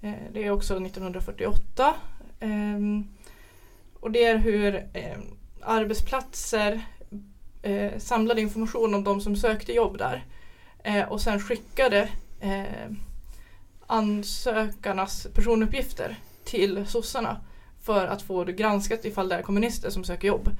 [0.00, 1.94] eh, Det är också 1948.
[2.40, 3.08] Ehm,
[4.00, 5.18] och det är hur eh,
[5.62, 6.80] arbetsplatser
[7.98, 10.24] samlade information om de som sökte jobb där.
[11.08, 12.08] Och sen skickade
[13.86, 17.40] ansökarnas personuppgifter till sossarna
[17.82, 20.50] för att få det granskat ifall det är kommunister som söker jobb.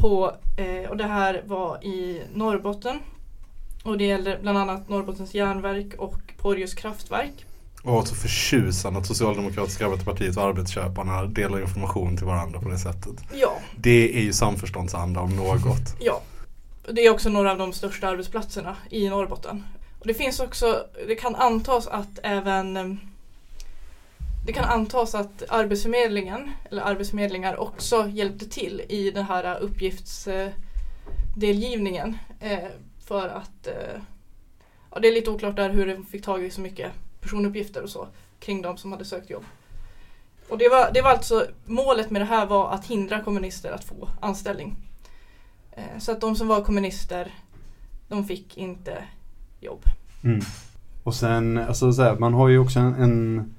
[0.00, 2.98] På, eh, och det här var i Norrbotten.
[3.84, 7.44] Och det gäller bland annat Norrbottens järnverk och Porjus kraftverk.
[7.82, 13.14] Och så förtjusande att Socialdemokratiska arbetarpartiet och arbetsköparna delar information till varandra på det sättet.
[13.34, 15.96] Ja, Det är ju samförståndsanda om något.
[16.00, 16.20] ja.
[16.92, 19.64] Det är också några av de största arbetsplatserna i Norrbotten.
[19.98, 22.84] Och det finns också, det kan antas att även eh,
[24.46, 32.18] det kan antas att Arbetsförmedlingen eller arbetsförmedlingar också hjälpte till i den här uppgiftsdelgivningen.
[32.40, 32.68] Eh,
[33.06, 34.00] för att eh,
[34.90, 37.90] ja, det är lite oklart där hur de fick tag i så mycket personuppgifter och
[37.90, 38.08] så
[38.40, 39.44] kring de som hade sökt jobb.
[40.48, 43.84] Och det var, det var alltså målet med det här var att hindra kommunister att
[43.84, 44.76] få anställning.
[45.72, 47.34] Eh, så att de som var kommunister
[48.08, 49.04] de fick inte
[49.60, 49.82] jobb.
[50.24, 50.40] Mm.
[51.02, 53.54] Och sen, alltså så här, man har ju också en, en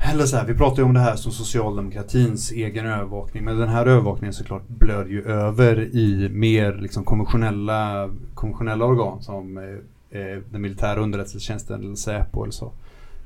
[0.00, 3.44] eller så här, vi pratar ju om det här som socialdemokratins egen övervakning.
[3.44, 9.58] Men den här övervakningen såklart blöder ju över i mer liksom konventionella, konventionella organ som
[9.58, 12.72] eh, eh, den militära underrättelsetjänsten eller Säpo eller så.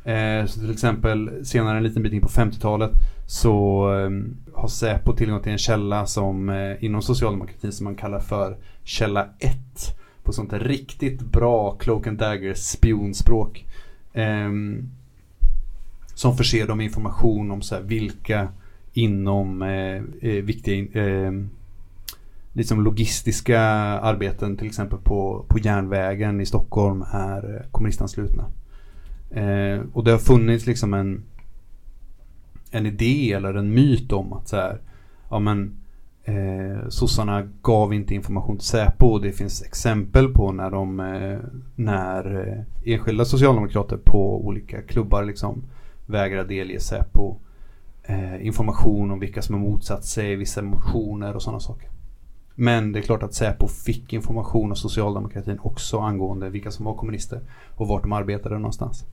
[0.04, 2.90] Eh, så till exempel senare en liten bit in på 50-talet
[3.26, 4.10] så eh,
[4.54, 9.28] har Säpo tillgång till en källa som eh, inom socialdemokratin som man kallar för källa
[9.38, 9.56] 1
[10.22, 13.64] på sånt där riktigt bra cloak and dagger spionspråk.
[14.12, 14.90] Ehm,
[16.14, 18.48] som förser dem med information om så här, vilka
[18.92, 21.32] inom eh, eh viktiga eh,
[22.52, 28.44] liksom logistiska arbeten till exempel på, på järnvägen i Stockholm är eh, kommunistanslutna.
[29.30, 31.22] Eh, och det har funnits liksom en
[32.72, 34.80] en idé eller en myt om att så här,
[35.30, 35.76] ja men
[36.24, 41.38] eh, sossarna gav inte information till Säpo och det finns exempel på när de eh,
[41.76, 45.62] när eh, enskilda socialdemokrater på olika klubbar liksom
[46.06, 47.36] vägrar delge Säpo
[48.02, 51.88] eh, information om vilka som har motsatt sig vissa motioner och sådana saker.
[52.54, 56.94] Men det är klart att Säpo fick information av socialdemokratin också angående vilka som var
[56.94, 57.40] kommunister
[57.76, 59.04] och vart de arbetade någonstans.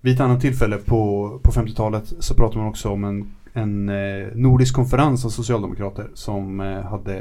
[0.00, 4.26] Vid ett annat tillfälle på, på 50-talet så pratade man också om en, en eh,
[4.34, 7.18] nordisk konferens av socialdemokrater som eh, hade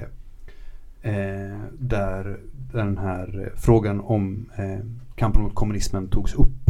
[1.01, 2.39] eh, där
[2.73, 6.60] den här eh, frågan om eh, kampen mot kommunismen togs upp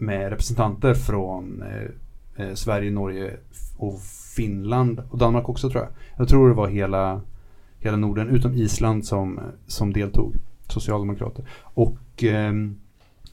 [0.00, 3.36] med representanter från eh, eh, Sverige, Norge
[3.76, 4.00] och
[4.36, 5.92] Finland och Danmark också tror jag.
[6.16, 7.20] Jag tror det var hela,
[7.78, 10.34] hela Norden utom Island som, som deltog,
[10.68, 11.44] socialdemokrater.
[11.62, 12.52] Och eh,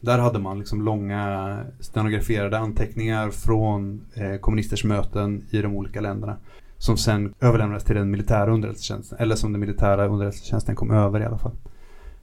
[0.02, 6.38] där hade man liksom långa stenograferade anteckningar från eh, kommunisters möten i de olika länderna.
[6.78, 9.18] Som sen överlämnades till den militära underrättelsetjänsten.
[9.22, 11.56] Eller som den militära underrättelsetjänsten kom över i alla fall.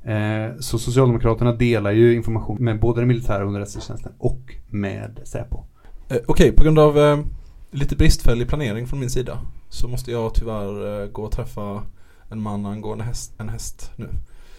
[0.05, 5.65] Eh, så Socialdemokraterna delar ju information med både den militära underrättelsetjänsten och med Säpo.
[6.09, 7.19] Eh, Okej, på grund av eh,
[7.71, 9.39] lite bristfällig planering från min sida
[9.69, 11.83] så måste jag tyvärr eh, gå och träffa
[12.29, 14.09] en man angående häst, en häst nu.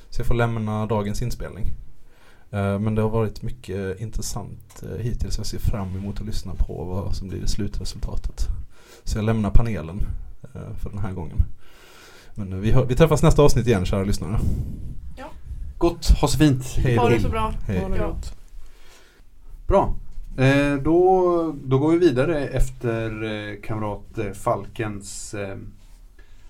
[0.10, 1.71] Så jag får lämna dagens inspelning.
[2.51, 5.38] Eh, Men det har varit mycket intressant eh, hittills.
[5.38, 8.47] Jag ser fram emot att lyssna på vad som blir slutresultatet.
[9.03, 10.01] Så jag lämnar panelen
[10.53, 11.43] eh, för den här gången.
[12.34, 14.39] Men eh, vi, hör, vi träffas nästa avsnitt igen kära lyssnare.
[15.77, 16.63] Gott, ha så fint.
[16.77, 17.53] Hej Ha det så bra.
[17.67, 17.79] Hej.
[17.79, 18.33] Ha det gott.
[19.67, 19.95] Bra.
[20.38, 25.57] Eh, då, då går vi vidare efter eh, kamrat eh, Falkens eh,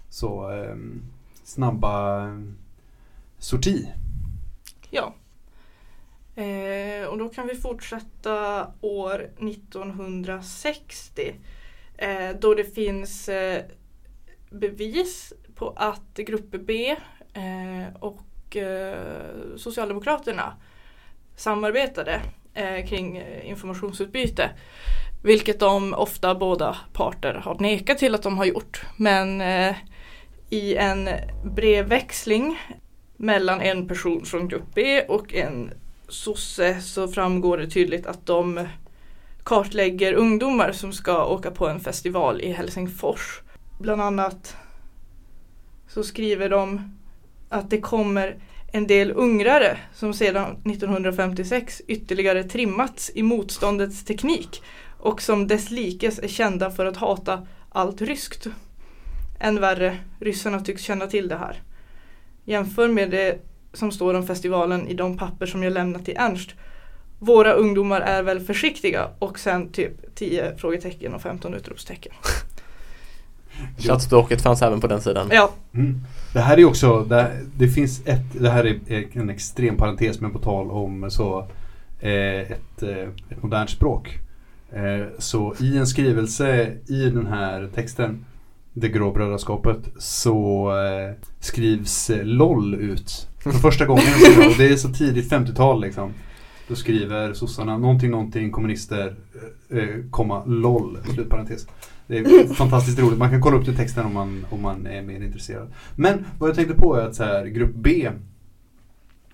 [0.09, 0.75] så eh,
[1.43, 2.39] snabba eh,
[3.39, 3.91] sorti.
[4.89, 5.13] Ja.
[6.35, 11.35] Eh, och då kan vi fortsätta år 1960.
[11.97, 13.63] Eh, då det finns eh,
[14.49, 16.95] bevis på att grupp B
[17.33, 17.95] eh,
[18.55, 20.53] och Socialdemokraterna
[21.35, 22.21] samarbetade
[22.53, 24.49] eh, kring eh, informationsutbyte.
[25.23, 28.85] Vilket de ofta båda parter har nekat till att de har gjort.
[28.97, 29.41] Men
[30.49, 31.09] i en
[31.43, 32.59] brevväxling
[33.17, 35.71] mellan en person från grupp B och en
[36.07, 38.67] sosse så framgår det tydligt att de
[39.43, 43.41] kartlägger ungdomar som ska åka på en festival i Helsingfors.
[43.79, 44.57] Bland annat
[45.87, 46.95] så skriver de
[47.55, 48.35] att det kommer
[48.67, 54.63] en del ungrare som sedan 1956 ytterligare trimmats i motståndets teknik
[54.99, 58.47] och som desslikes är kända för att hata allt ryskt.
[59.39, 61.61] Än värre, ryssarna tycks känna till det här.
[62.45, 63.39] Jämför med det
[63.73, 66.49] som står om festivalen i de papper som jag lämnat till Ernst.
[67.19, 72.13] Våra ungdomar är väl försiktiga och sen typ 10 frågetecken och 15 utropstecken.
[73.77, 75.27] Chattspråket fanns även på den sidan.
[75.31, 76.01] Ja, Mm.
[76.33, 80.31] Det här är också, det, det finns ett, det här är en extrem parentes men
[80.31, 81.47] på tal om så
[81.99, 82.11] eh,
[82.51, 84.19] ett, eh, ett modernt språk.
[84.71, 88.25] Eh, så i en skrivelse i den här texten,
[88.73, 93.27] Det grå brödraskapet, så eh, skrivs LOL ut.
[93.39, 94.03] För första gången.
[94.03, 96.13] Så, och det är så tidigt 50-tal liksom.
[96.67, 99.15] Då skriver sossarna någonting, någonting, kommunister,
[99.71, 101.67] eh, eh, komma, LOL, slutparentes.
[102.07, 103.17] Det är fantastiskt roligt.
[103.17, 105.67] Man kan kolla upp den texten om man, om man är mer intresserad.
[105.95, 108.09] Men vad jag tänkte på är att så här, grupp B.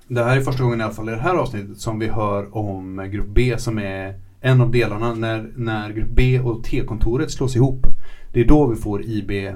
[0.07, 2.57] Det här är första gången i alla fall i det här avsnittet som vi hör
[2.57, 7.55] om grupp B som är en av delarna när, när grupp B och T-kontoret slås
[7.55, 7.87] ihop.
[8.33, 9.27] Det är då vi får IB.
[9.27, 9.47] Det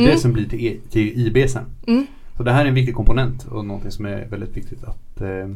[0.00, 0.14] är mm.
[0.14, 1.64] det som blir till, e, till IB sen.
[1.86, 2.06] Mm.
[2.36, 5.48] Så det här är en viktig komponent och någonting som är väldigt viktigt att eh,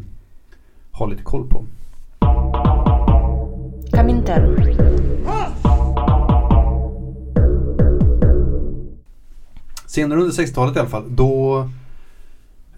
[0.92, 1.64] ha lite koll på.
[3.92, 4.56] Kaminter.
[10.00, 11.68] Senare under 60-talet i alla fall, då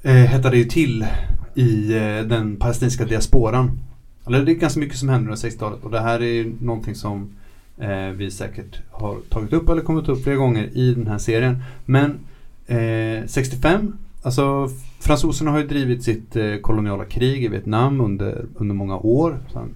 [0.02, 1.06] eh, hettade det ju till
[1.54, 3.78] i eh, den palestinska diasporan.
[4.26, 7.30] Eller det är ganska mycket som händer under 60-talet och det här är någonting som
[7.78, 11.62] eh, vi säkert har tagit upp eller kommit upp flera gånger i den här serien.
[11.84, 12.18] Men
[12.66, 14.68] eh, 65, alltså
[15.00, 19.74] fransoserna har ju drivit sitt eh, koloniala krig i Vietnam under, under många år, sedan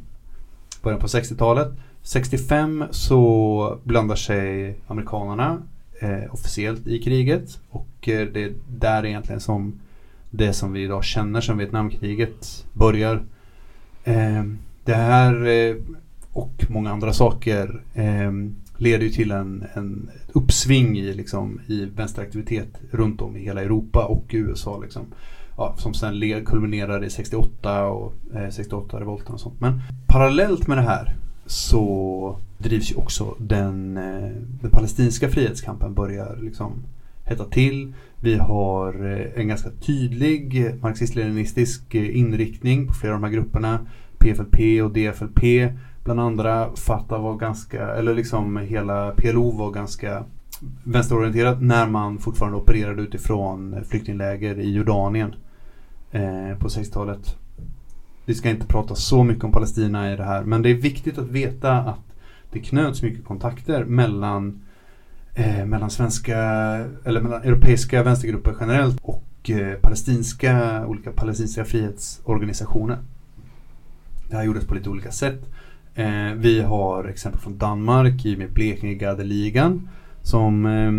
[0.83, 1.69] början på 60-talet.
[2.03, 5.59] 65 så blandar sig amerikanerna
[6.01, 9.81] eh, officiellt i kriget och eh, det är där egentligen som
[10.31, 13.23] det som vi idag känner som Vietnamkriget börjar.
[14.05, 14.45] Eh,
[14.85, 15.77] det här eh,
[16.33, 18.33] och många andra saker eh,
[18.77, 24.05] leder ju till en, en uppsving i, liksom, i vänsteraktivitet runt om i hela Europa
[24.05, 24.79] och USA.
[24.83, 25.03] Liksom.
[25.57, 29.61] Ja, som sen kulminerar i 68 och eh, 68-revolten och sånt.
[29.61, 34.31] Men parallellt med det här så drivs ju också den, eh,
[34.61, 36.73] den palestinska frihetskampen börjar liksom
[37.25, 37.93] hetta till.
[38.21, 43.87] Vi har eh, en ganska tydlig marxist-leninistisk eh, inriktning på flera av de här grupperna.
[44.19, 45.73] PFLP och DFLP
[46.05, 46.77] bland andra.
[46.77, 50.25] Fatah var ganska, eller liksom hela PLO var ganska
[50.85, 55.35] vänsterorienterat när man fortfarande opererade utifrån flyktingläger i Jordanien
[56.11, 57.37] eh, på 60-talet.
[58.27, 61.19] Vi ska inte prata så mycket om Palestina i det här men det är viktigt
[61.19, 62.01] att veta att
[62.53, 64.61] det knöts mycket kontakter mellan
[65.35, 66.39] eh, mellan svenska
[67.05, 72.99] eller mellan europeiska vänstergrupper generellt och eh, palestinska olika palestinska frihetsorganisationer.
[74.29, 75.51] Det här gjordes på lite olika sätt.
[75.95, 79.89] Eh, vi har exempel från Danmark i med Blekinge-Gardeligan
[80.23, 80.93] som eh,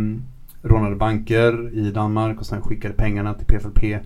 [0.69, 3.99] rånade banker i Danmark och sen skickade pengarna till PFLP.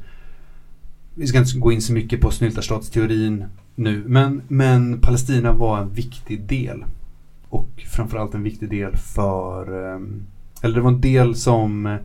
[1.21, 3.45] Vi ska inte gå in så mycket på snyltarstatsteorin
[3.75, 6.83] nu men, men Palestina var en viktig del.
[7.49, 10.23] Och framförallt en viktig del för ehm,
[10.61, 11.95] eller det var en del som eh,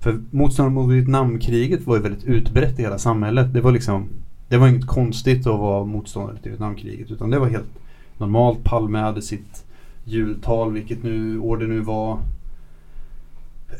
[0.00, 3.52] för motståndet mot Vietnamkriget var ju väldigt utbrett i hela samhället.
[3.52, 4.08] Det var liksom
[4.48, 7.78] Det var inget konstigt att vara motståndare till Vietnamkriget utan det var helt
[8.18, 8.64] normalt.
[8.64, 9.64] Palme hade sitt
[10.04, 12.18] jultal, vilket nu år det nu var.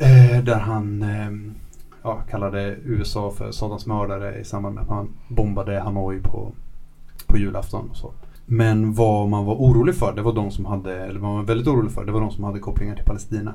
[0.00, 1.54] Eh, där han ehm,
[2.06, 6.52] ja, kallade USA för Satans mördare i samband med att man bombade Hanoi på,
[7.26, 8.12] på julafton och så.
[8.46, 11.44] Men vad man var orolig för, det var de som hade, eller vad man var
[11.44, 13.54] väldigt orolig för, det var de som hade kopplingar till Palestina.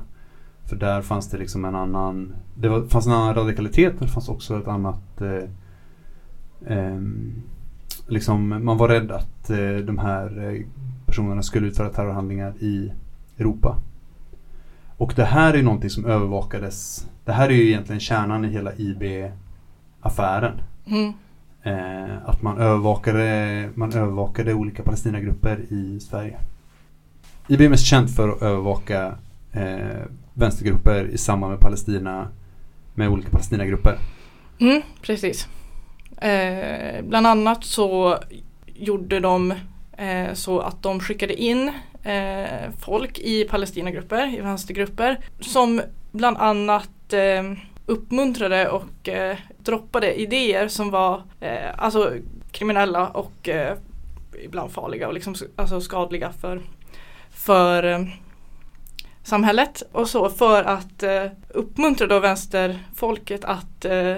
[0.66, 4.14] För där fanns det liksom en annan, det var, fanns en annan radikalitet men det
[4.14, 7.02] fanns också ett annat eh, eh,
[8.08, 10.62] liksom, man var rädd att eh, de här eh,
[11.06, 12.92] personerna skulle utföra terrorhandlingar i
[13.38, 13.78] Europa.
[15.02, 17.08] Och det här är någonting som övervakades.
[17.26, 20.62] Det här är ju egentligen kärnan i hela IB-affären.
[20.86, 21.14] Mm.
[21.64, 26.40] Eh, att man övervakade, man övervakade olika Palestinagrupper i Sverige.
[27.48, 29.16] IB är mest känt för att övervaka
[29.52, 30.02] eh,
[30.34, 32.28] vänstergrupper i samband med Palestina
[32.96, 33.98] med olika Palestinagrupper.
[34.60, 35.48] Mm, precis.
[36.18, 38.18] Eh, bland annat så
[38.66, 39.52] gjorde de
[39.98, 41.72] eh, så att de skickade in
[42.04, 45.82] eh, folk i Palestinagrupper, i vänstergrupper, som
[46.12, 47.44] bland annat eh,
[47.86, 52.14] uppmuntrade och eh, droppade idéer som var eh, alltså
[52.52, 53.78] kriminella och eh,
[54.44, 56.62] ibland farliga och liksom, alltså skadliga för,
[57.30, 58.00] för eh,
[59.24, 64.16] samhället och så för att eh, uppmuntra då vänsterfolket att eh,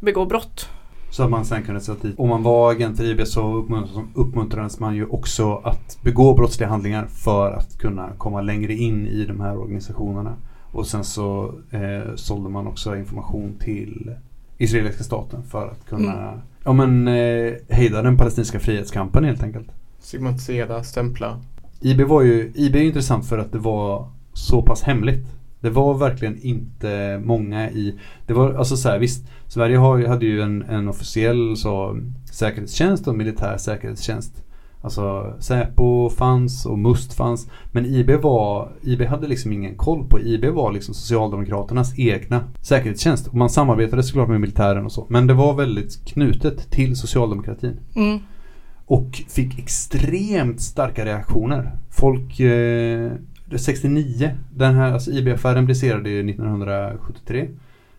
[0.00, 0.68] begå brott.
[1.14, 2.18] Så att man sen kunde sätta dit.
[2.18, 3.66] Om man var agent i IB så
[4.14, 9.24] uppmuntrades, man ju också att begå brottsliga handlingar för att kunna komma längre in i
[9.26, 10.36] de här organisationerna.
[10.72, 14.14] Och sen så eh, sålde man också information till
[14.58, 16.40] israeliska staten för att kunna Mm.
[16.64, 19.68] ja, men, eh, hejda den palestinska frihetskampen helt enkelt.
[20.00, 21.40] Stigmatisera, stämpla.
[21.80, 25.26] IB var ju IB är ju intressant för att det var så pass hemligt.
[25.64, 30.26] Det var verkligen inte många i Det var alltså så här, visst Sverige har, hade
[30.26, 31.98] ju en, en officiell så,
[32.32, 34.44] säkerhetstjänst och militär säkerhetstjänst.
[34.80, 37.48] Alltså Säpo fanns och MUST fanns.
[37.72, 43.26] Men IB var IB hade liksom ingen koll på IB var liksom Socialdemokraternas egna säkerhetstjänst.
[43.26, 45.06] Och man samarbetade såklart med militären och så.
[45.08, 47.76] Men det var väldigt knutet till socialdemokratin.
[47.96, 48.18] Mm.
[48.86, 51.78] Och fick extremt starka reaktioner.
[51.90, 53.12] Folk, eh,
[53.56, 57.48] 69, den här alltså IB-affären briserade ju 1973.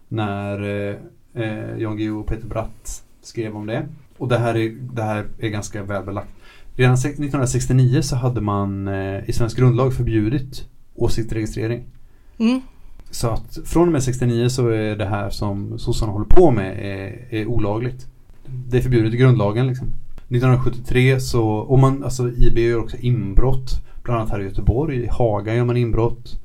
[0.08, 0.96] När eh,
[1.34, 3.86] eh, Jan Guillou och Peter Bratt skrev om det.
[4.18, 6.30] Och det här är, det här är ganska väl belagt.
[6.76, 11.84] Redan se- 1969 så hade man eh, i svensk grundlag förbjudit åsiktsregistrering.
[12.38, 12.62] Mm.
[13.12, 16.80] Så att från och med 69 så är det här som sossarna håller på med
[16.80, 18.08] är, är olagligt.
[18.46, 19.88] Det är förbjudet i grundlagen liksom.
[20.30, 23.82] 1973 så, och man, alltså IB gör också inbrott.
[24.06, 26.40] Bland annat här i Göteborg, i Haga gör man inbrott.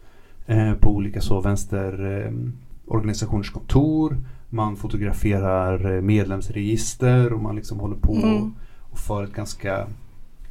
[0.46, 4.16] Eh, på olika så vänster eh, kontor.
[4.48, 8.54] Man fotograferar eh, medlemsregister och man liksom håller på Mm.
[8.90, 9.86] och för ett ganska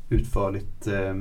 [0.10, 1.16] utförligt eh,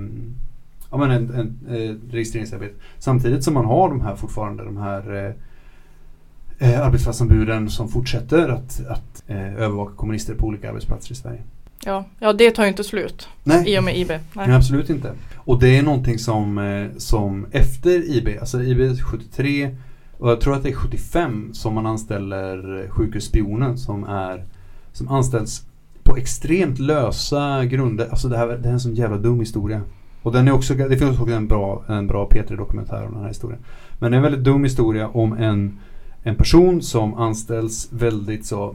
[0.91, 2.75] ja, men en, en, eh, registreringsarbete.
[2.99, 5.35] Samtidigt som man har de här fortfarande de här
[6.59, 11.43] eh, eh, arbetsplatsombuden som fortsätter att, att eh, övervaka kommunister på olika arbetsplatser i Sverige.
[11.85, 12.05] Ja.
[12.19, 14.09] ja, det tar ju inte slut Nej, i och med IB.
[14.09, 14.21] Nej.
[14.33, 15.13] Nej, absolut inte.
[15.37, 19.77] Och det är någonting som, eh, som efter IB, alltså IB 73
[20.19, 24.45] och jag tror att det är 75 som man anställer sjukhusspionen som är
[24.93, 25.65] som anställs
[26.03, 28.09] på extremt lösa grunder.
[28.11, 29.81] Alltså det här det här är en sån jävla dum historia.
[30.23, 33.21] Och den är också, det finns också en bra, en bra P3 dokumentär om den
[33.21, 33.61] här historien.
[33.99, 35.79] Men det är en väldigt dum historia om en,
[36.23, 38.75] en person som anställs väldigt så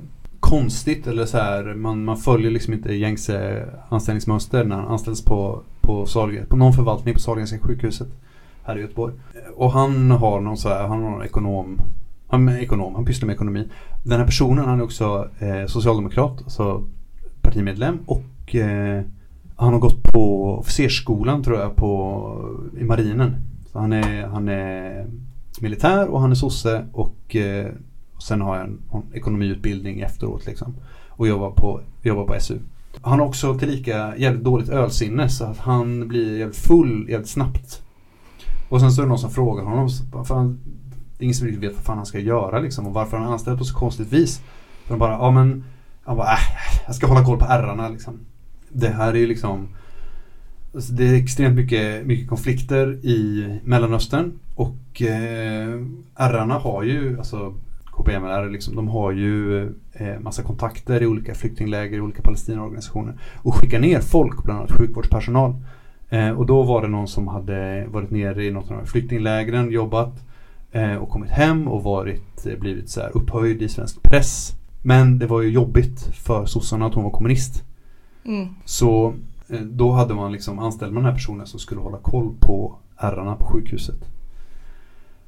[0.54, 5.62] konstigt eller så här, man, man följer liksom inte gängse anställningsmönster när han anställs på,
[5.82, 8.08] på, Sahlgren, på någon förvaltning på Sahlgrenska sjukhuset
[8.64, 9.14] här i Göteborg.
[9.56, 11.82] Och han har någon så här, han har någon ekonom,
[12.28, 13.68] han är ekonom, han pysslar med ekonomi.
[14.04, 16.84] Den här personen han är också eh, socialdemokrat, alltså
[17.42, 19.04] partimedlem och eh,
[19.56, 23.36] han har gått på officersskolan tror jag på, i marinen.
[23.72, 25.06] Så han är, han är
[25.62, 27.68] militär och han är sosse och eh,
[28.24, 30.76] sen har jag en, en ekonomiutbildning efteråt liksom.
[31.10, 32.60] Och jobbar på, jobbar på SU.
[33.02, 37.82] Han har också tillika jävligt dåligt ölsinne så att han blir jävligt full jävligt snabbt.
[38.70, 39.90] Och sen så är det någon som frågar honom,
[40.26, 40.60] För han,
[41.18, 43.28] det är ingen som riktigt vet vad fan han ska göra liksom och varför han
[43.28, 44.36] är anställd på så konstigt vis.
[44.88, 45.64] Så de bara, ja men,
[46.04, 46.40] han bara, äh,
[46.86, 48.20] jag ska hålla koll på ärrarna liksom.
[48.70, 49.68] Det här är ju liksom
[50.74, 55.82] alltså det är extremt mycket, mycket konflikter i Mellanöstern och eh,
[56.16, 57.54] ärrarna har ju, alltså
[57.98, 59.64] KPML liksom, de har ju
[59.94, 64.72] eh, massa kontakter i olika flyktingläger, i olika palestinaorganisationer och skickar ner folk, bland annat
[64.72, 65.56] sjukvårdspersonal.
[66.10, 68.86] Eh, och då var det någon som hade varit nere i något av de här
[68.86, 70.24] flyktinglägren, jobbat
[70.72, 74.52] eh, och kommit hem och varit, eh, blivit så här upphöjd i svensk press.
[74.82, 77.64] Men det var ju jobbigt för sossarna att hon var kommunist.
[78.26, 78.48] Mm.
[78.66, 79.14] Så
[79.50, 82.76] eh, då hade man liksom anställd med den här personen som skulle hålla koll på
[82.98, 84.10] ärrarna på sjukhuset.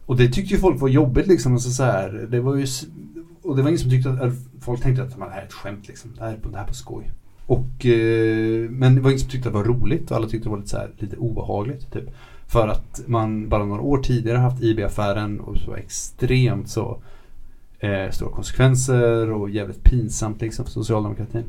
[0.06, 1.54] Och det tyckte ju folk var jobbigt liksom.
[1.54, 2.68] Och så, så här, det var ju,
[3.42, 5.88] och det var ingen som tyckte att, folk tänkte att det här är ett skämt
[5.88, 6.12] liksom.
[6.16, 7.12] Det här är på, det här är på skoj.
[7.46, 10.46] Och, eh, men det var ingen som tyckte att det var roligt och alla tyckte
[10.46, 11.92] det var lite, så här, lite obehagligt.
[11.92, 12.10] Typ.
[12.48, 17.02] För att man bara några år tidigare haft IB-affären och så var extremt så
[17.80, 21.44] eh, stora konsekvenser och jävligt pinsamt liksom för socialdemokratin.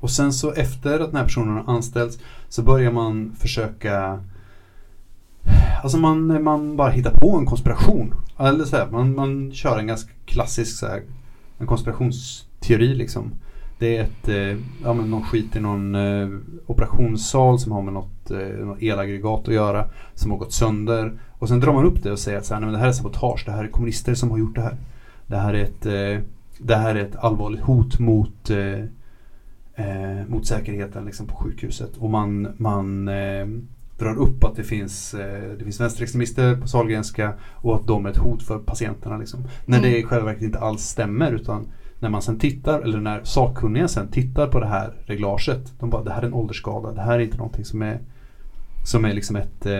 [0.00, 2.18] Och sen så efter att den här personen har anställts
[2.48, 4.20] så börjar man försöka
[5.82, 8.14] Alltså man, man bara hittar på en konspiration.
[8.38, 11.02] Eller så här, man, man kör en ganska klassisk så här,
[11.58, 13.32] en konspirationsteori liksom.
[13.78, 16.28] Det är ett, eh, ja men någon skit i någon eh,
[16.66, 19.88] operationssal som har med något, eh, något elaggregat att göra.
[20.14, 21.12] Som har gått sönder.
[21.38, 22.88] Och sen drar man upp det och säger att så här, nej, men det här
[22.88, 23.42] är sabotage.
[23.46, 24.76] Det här är kommunister som har gjort det här.
[25.26, 26.24] Det här är ett, eh,
[26.58, 28.84] det här är ett allvarligt hot mot eh,
[29.76, 31.96] eh, mot säkerheten liksom, på sjukhuset.
[31.96, 33.46] Och man, man eh,
[33.98, 38.10] drar upp att det finns, eh, det finns vänsterextremister på Sahlgrenska och att de är
[38.10, 39.18] ett hot för patienterna.
[39.18, 39.44] Liksom.
[39.66, 41.68] När det i själva verket inte alls stämmer utan
[41.98, 45.72] när man sen tittar, eller när sakkunniga sen tittar på det här reglaget.
[45.78, 48.00] De bara, det här är en åldersskada, det här är inte någonting som är
[48.84, 49.72] som är liksom ett, eh,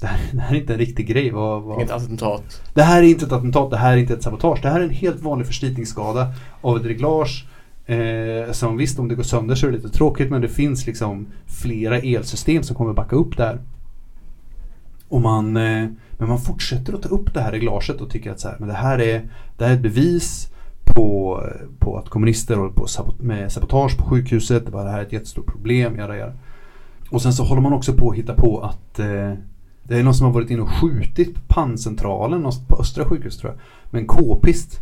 [0.00, 1.30] det, här, det här är inte en riktig grej.
[1.30, 2.62] Vad, vad, Inget attentat.
[2.74, 4.62] det här är inte ett attentat, det här är inte ett sabotage.
[4.62, 7.46] Det här är en helt vanlig förslitningsskada av ett reglage.
[7.86, 10.86] Eh, som visst, om det går sönder så är det lite tråkigt men det finns
[10.86, 13.58] liksom flera elsystem som kommer backa upp där.
[15.08, 18.40] Och man, eh, men man fortsätter att ta upp det här reglaget och tycker att
[18.40, 20.50] så här, men det här är, det här är ett bevis
[20.84, 21.40] på,
[21.78, 24.64] på att kommunister håller på sabot- med sabotage på sjukhuset.
[24.64, 25.96] Det, bara, det här är ett jättestort problem.
[25.96, 26.32] Jada, jada.
[27.10, 29.32] Och sen så håller man också på att hitta på att eh,
[29.82, 33.52] det är någon som har varit inne och skjutit på panncentralen på Östra sjukhus tror
[33.52, 33.60] jag.
[33.90, 34.80] Med en k-pist.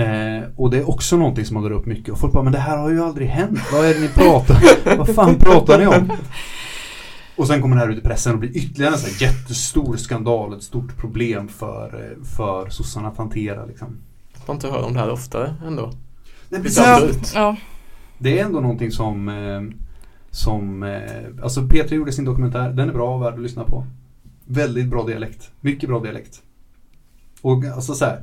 [0.00, 2.08] Eh, och det är också någonting som man drar upp mycket.
[2.08, 3.60] Och folk bara, men det här har ju aldrig hänt.
[3.72, 6.12] Vad är det ni pratar Vad fan pratar ni om?
[7.36, 9.96] Och sen kommer det här ut i pressen och blir ytterligare en sån här jättestor
[9.96, 10.54] skandal.
[10.54, 13.98] Ett stort problem för, eh, för sossarna att hantera liksom.
[14.46, 15.92] Man inte hör om det här oftare ändå.
[16.48, 17.32] Nej, absurt.
[17.34, 17.56] Ja.
[18.18, 19.78] Det är ändå någonting som, eh,
[20.30, 23.86] som eh, alltså Peter gjorde sin dokumentär, den är bra och värd att lyssna på.
[24.44, 26.42] Väldigt bra dialekt, mycket bra dialekt.
[27.42, 28.22] Och alltså så här,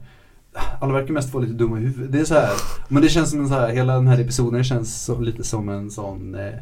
[0.79, 2.11] alla verkar mest vara lite dumma i huvudet.
[2.11, 2.49] Det är så här,
[2.87, 5.69] men det känns som en så här, hela den här episoden känns så, lite som
[5.69, 6.53] en sån, eh,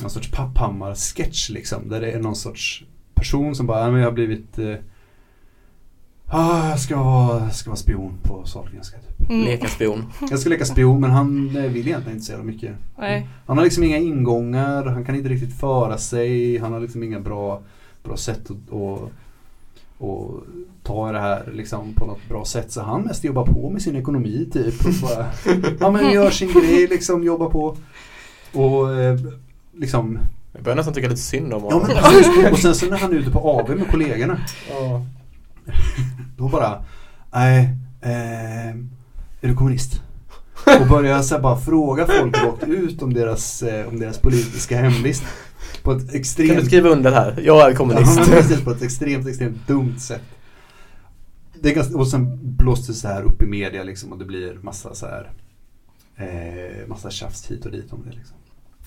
[0.00, 1.88] någon sorts Papphammar-sketch liksom.
[1.88, 2.84] Där det är någon sorts
[3.14, 4.74] person som bara, "Ja, men jag har blivit eh,
[6.28, 9.30] Ah, jag ska vara, ska vara spion på Sahlgrenska typ.
[9.30, 9.44] Mm.
[9.44, 10.04] Leka spion.
[10.30, 12.72] Jag ska leka spion men han eh, vill egentligen inte så jävla mycket.
[12.98, 13.28] Nej.
[13.46, 17.20] Han har liksom inga ingångar, han kan inte riktigt föra sig, han har liksom inga
[17.20, 17.62] bra,
[18.04, 19.10] bra sätt att, att,
[20.00, 20.42] att
[20.82, 22.72] ta det här liksom på något bra sätt.
[22.72, 24.74] Så han mest jobbar på med sin ekonomi typ.
[24.86, 25.26] Och bara,
[25.80, 27.76] ja men gör sin grej liksom, jobbar på.
[28.52, 29.18] Och eh,
[29.74, 30.18] liksom,
[30.52, 31.88] Jag börjar nästan tycka lite synd om ja honom.
[31.94, 32.50] men precis.
[32.52, 34.40] Och sen så när han är ute på AV med kollegorna.
[34.70, 35.02] Ja.
[36.36, 36.84] Då bara,
[37.32, 37.70] nej,
[38.00, 38.68] eh,
[39.40, 40.02] är du kommunist?
[40.80, 45.22] Och börjar så bara fråga folk rakt ut om deras, eh, om deras politiska hemvist.
[45.86, 47.40] På ett Kan du extremt, skriva under här?
[47.44, 48.18] Jag är kommunist.
[48.18, 50.22] Ja, precis, på ett extremt, extremt dumt sätt.
[51.60, 54.24] Det är ganska, och sen blåste det så här upp i media liksom och det
[54.24, 55.30] blir massa så här
[56.16, 58.36] eh, massa tjafs hit och dit om det liksom.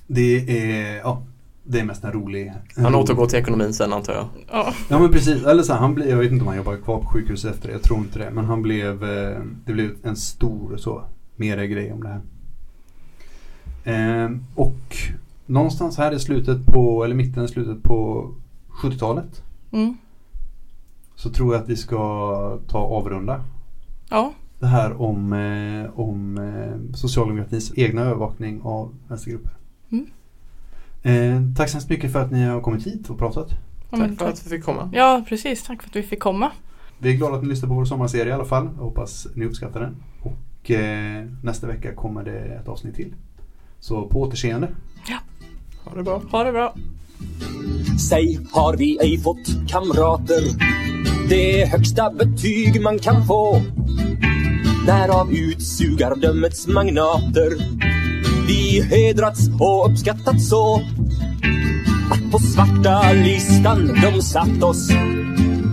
[0.07, 1.23] Det är, ja,
[1.63, 4.27] det är mest en rolig en Han rolig- återgår till ekonomin sen antar jag.
[4.51, 4.73] Ja.
[4.89, 6.99] Ja men precis, eller så här, han blev, jag vet inte om han jobbar kvar
[6.99, 8.31] på sjukhuset efter det, jag tror inte det.
[8.31, 11.03] Men han blev, eh, det blev en stor så,
[11.35, 12.21] mera grej om det här.
[13.83, 14.97] Ehm, och
[15.49, 18.27] någonstans här i slutet på, eller mitten i slutet på
[18.83, 19.97] 70-talet Mm.
[21.15, 21.97] så tror jag att vi ska
[22.67, 23.43] ta avrunda
[24.09, 24.33] Ja.
[24.59, 29.51] det här om, eh, om eh, socialdemokratins egna övervakning av vänstergrupper.
[29.91, 30.05] Mm.
[31.03, 33.49] Eh, tack så hemskt mycket för att ni har kommit hit och pratat.
[33.91, 34.29] Ja, Tack för tack.
[34.33, 34.89] att vi fick komma.
[34.93, 35.63] Ja, precis.
[35.63, 36.51] Tack för att vi fick komma.
[36.99, 38.69] Vi är glada att ni lyssnar på vår sommarserie i alla fall.
[38.77, 39.95] Jag hoppas ni uppskattar den.
[40.21, 43.13] Och eh, nästa vecka kommer det ett avsnitt till.
[43.79, 44.67] Så på återseende.
[45.89, 46.21] Ha det bra.
[46.31, 46.73] Ha det bra.
[48.09, 50.43] Säg, har vi ej fått kamrater?
[51.29, 53.61] Det högsta betyg man kan få.
[54.87, 57.49] När av utsugardömets magnater
[58.47, 60.75] vi hedrats och uppskattats så
[62.11, 64.87] att på svarta listan de satt oss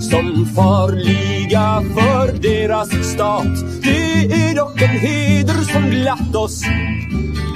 [0.00, 3.82] som farliga för deras stat.
[3.82, 6.62] Det är dock en heder som glatt oss.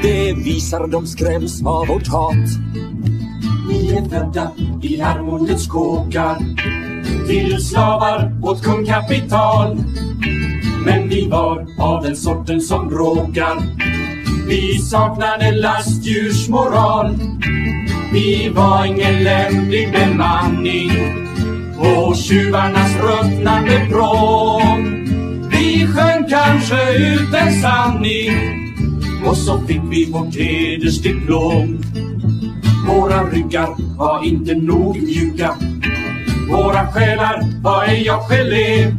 [0.03, 2.35] Det visar de skräms av vårt hat.
[3.69, 6.37] Vi är födda i armodets kåkar.
[7.27, 9.77] Till slavar åt kung kapital.
[10.85, 13.63] Men vi var av den sorten som bråkar
[14.49, 17.19] Vi saknade lastdjursmoral
[18.13, 20.91] Vi var ingen lämplig bemanning.
[21.79, 25.07] På tjuvarnas ruttnande pråm.
[25.51, 28.70] Vi sjöng kanske ut en sanning
[29.27, 31.79] och så fick vi vårt hedersdiplom.
[32.89, 35.55] Våra ryggar var inte nog mjuka.
[36.51, 38.93] Våra själar var ej av gelé.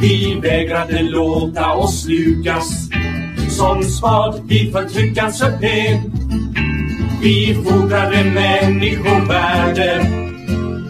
[0.00, 2.88] Vi vägrade låta oss slukas
[3.48, 6.00] som spad i förtryckarens öppet.
[7.22, 10.06] Vi fordrade människovärde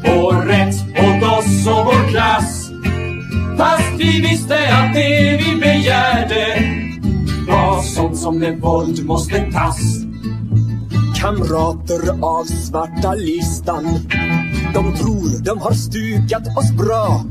[0.05, 2.71] och rätt åt oss och vår klass.
[3.59, 6.80] Fast vi visste att det vi begärde
[7.51, 10.05] var sånt som med våld måste tas.
[11.21, 13.85] Kamrater av svarta listan
[14.75, 17.25] De tror de har stukat oss bra.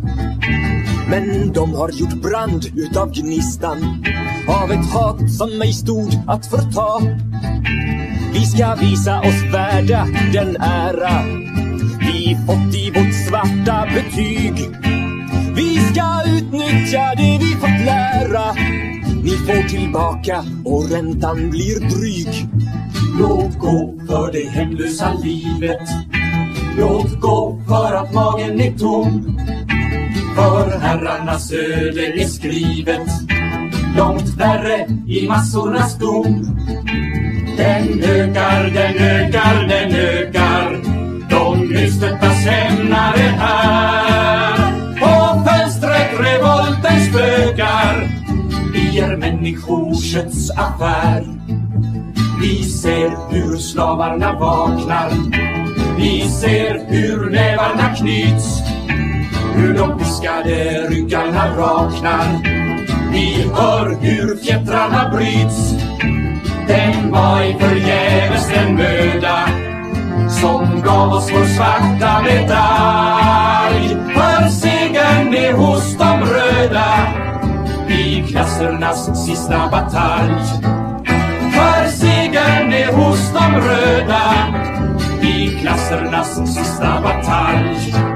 [1.10, 4.04] Men de har gjort brand utav gnistan
[4.48, 7.18] Av ett hat som mig stod att förta.
[8.34, 11.24] Vi ska visa oss värda den ära
[12.00, 14.70] Vi fått i vårt svarta betyg.
[15.56, 18.56] Vi ska utnyttja det vi fått lära.
[19.24, 22.50] Ni får tillbaka och räntan blir dryg
[23.20, 25.90] Låt gå för det hemlösa livet.
[26.78, 29.40] Låt gå för att magen är tom.
[30.36, 33.08] För herrarnas öde är skrivet.
[33.98, 36.58] Långt värre i massornas dom.
[37.58, 40.82] Den ökar, den ökar, den ökar.
[41.30, 44.72] De nystöttas hämnare här.
[45.00, 48.19] På fönstret revolten spökar.
[49.00, 51.24] Vi människokötts affär.
[52.42, 55.12] Vi ser hur slavarna vaknar.
[55.98, 58.60] Vi ser hur nävarna knyts.
[59.56, 62.44] Hur de piskade ryggarna raknar.
[63.12, 65.72] Vi hör hur fjättrarna bryts.
[66.68, 69.50] Den var ej förgäves den möda
[70.30, 73.98] som gav oss vår svarta medalj.
[74.14, 77.29] För segern är hos de röda
[78.40, 80.44] klassernas sista batalj.
[81.54, 84.24] För segern är hos de röda
[85.22, 88.09] i klassernas sista batalj.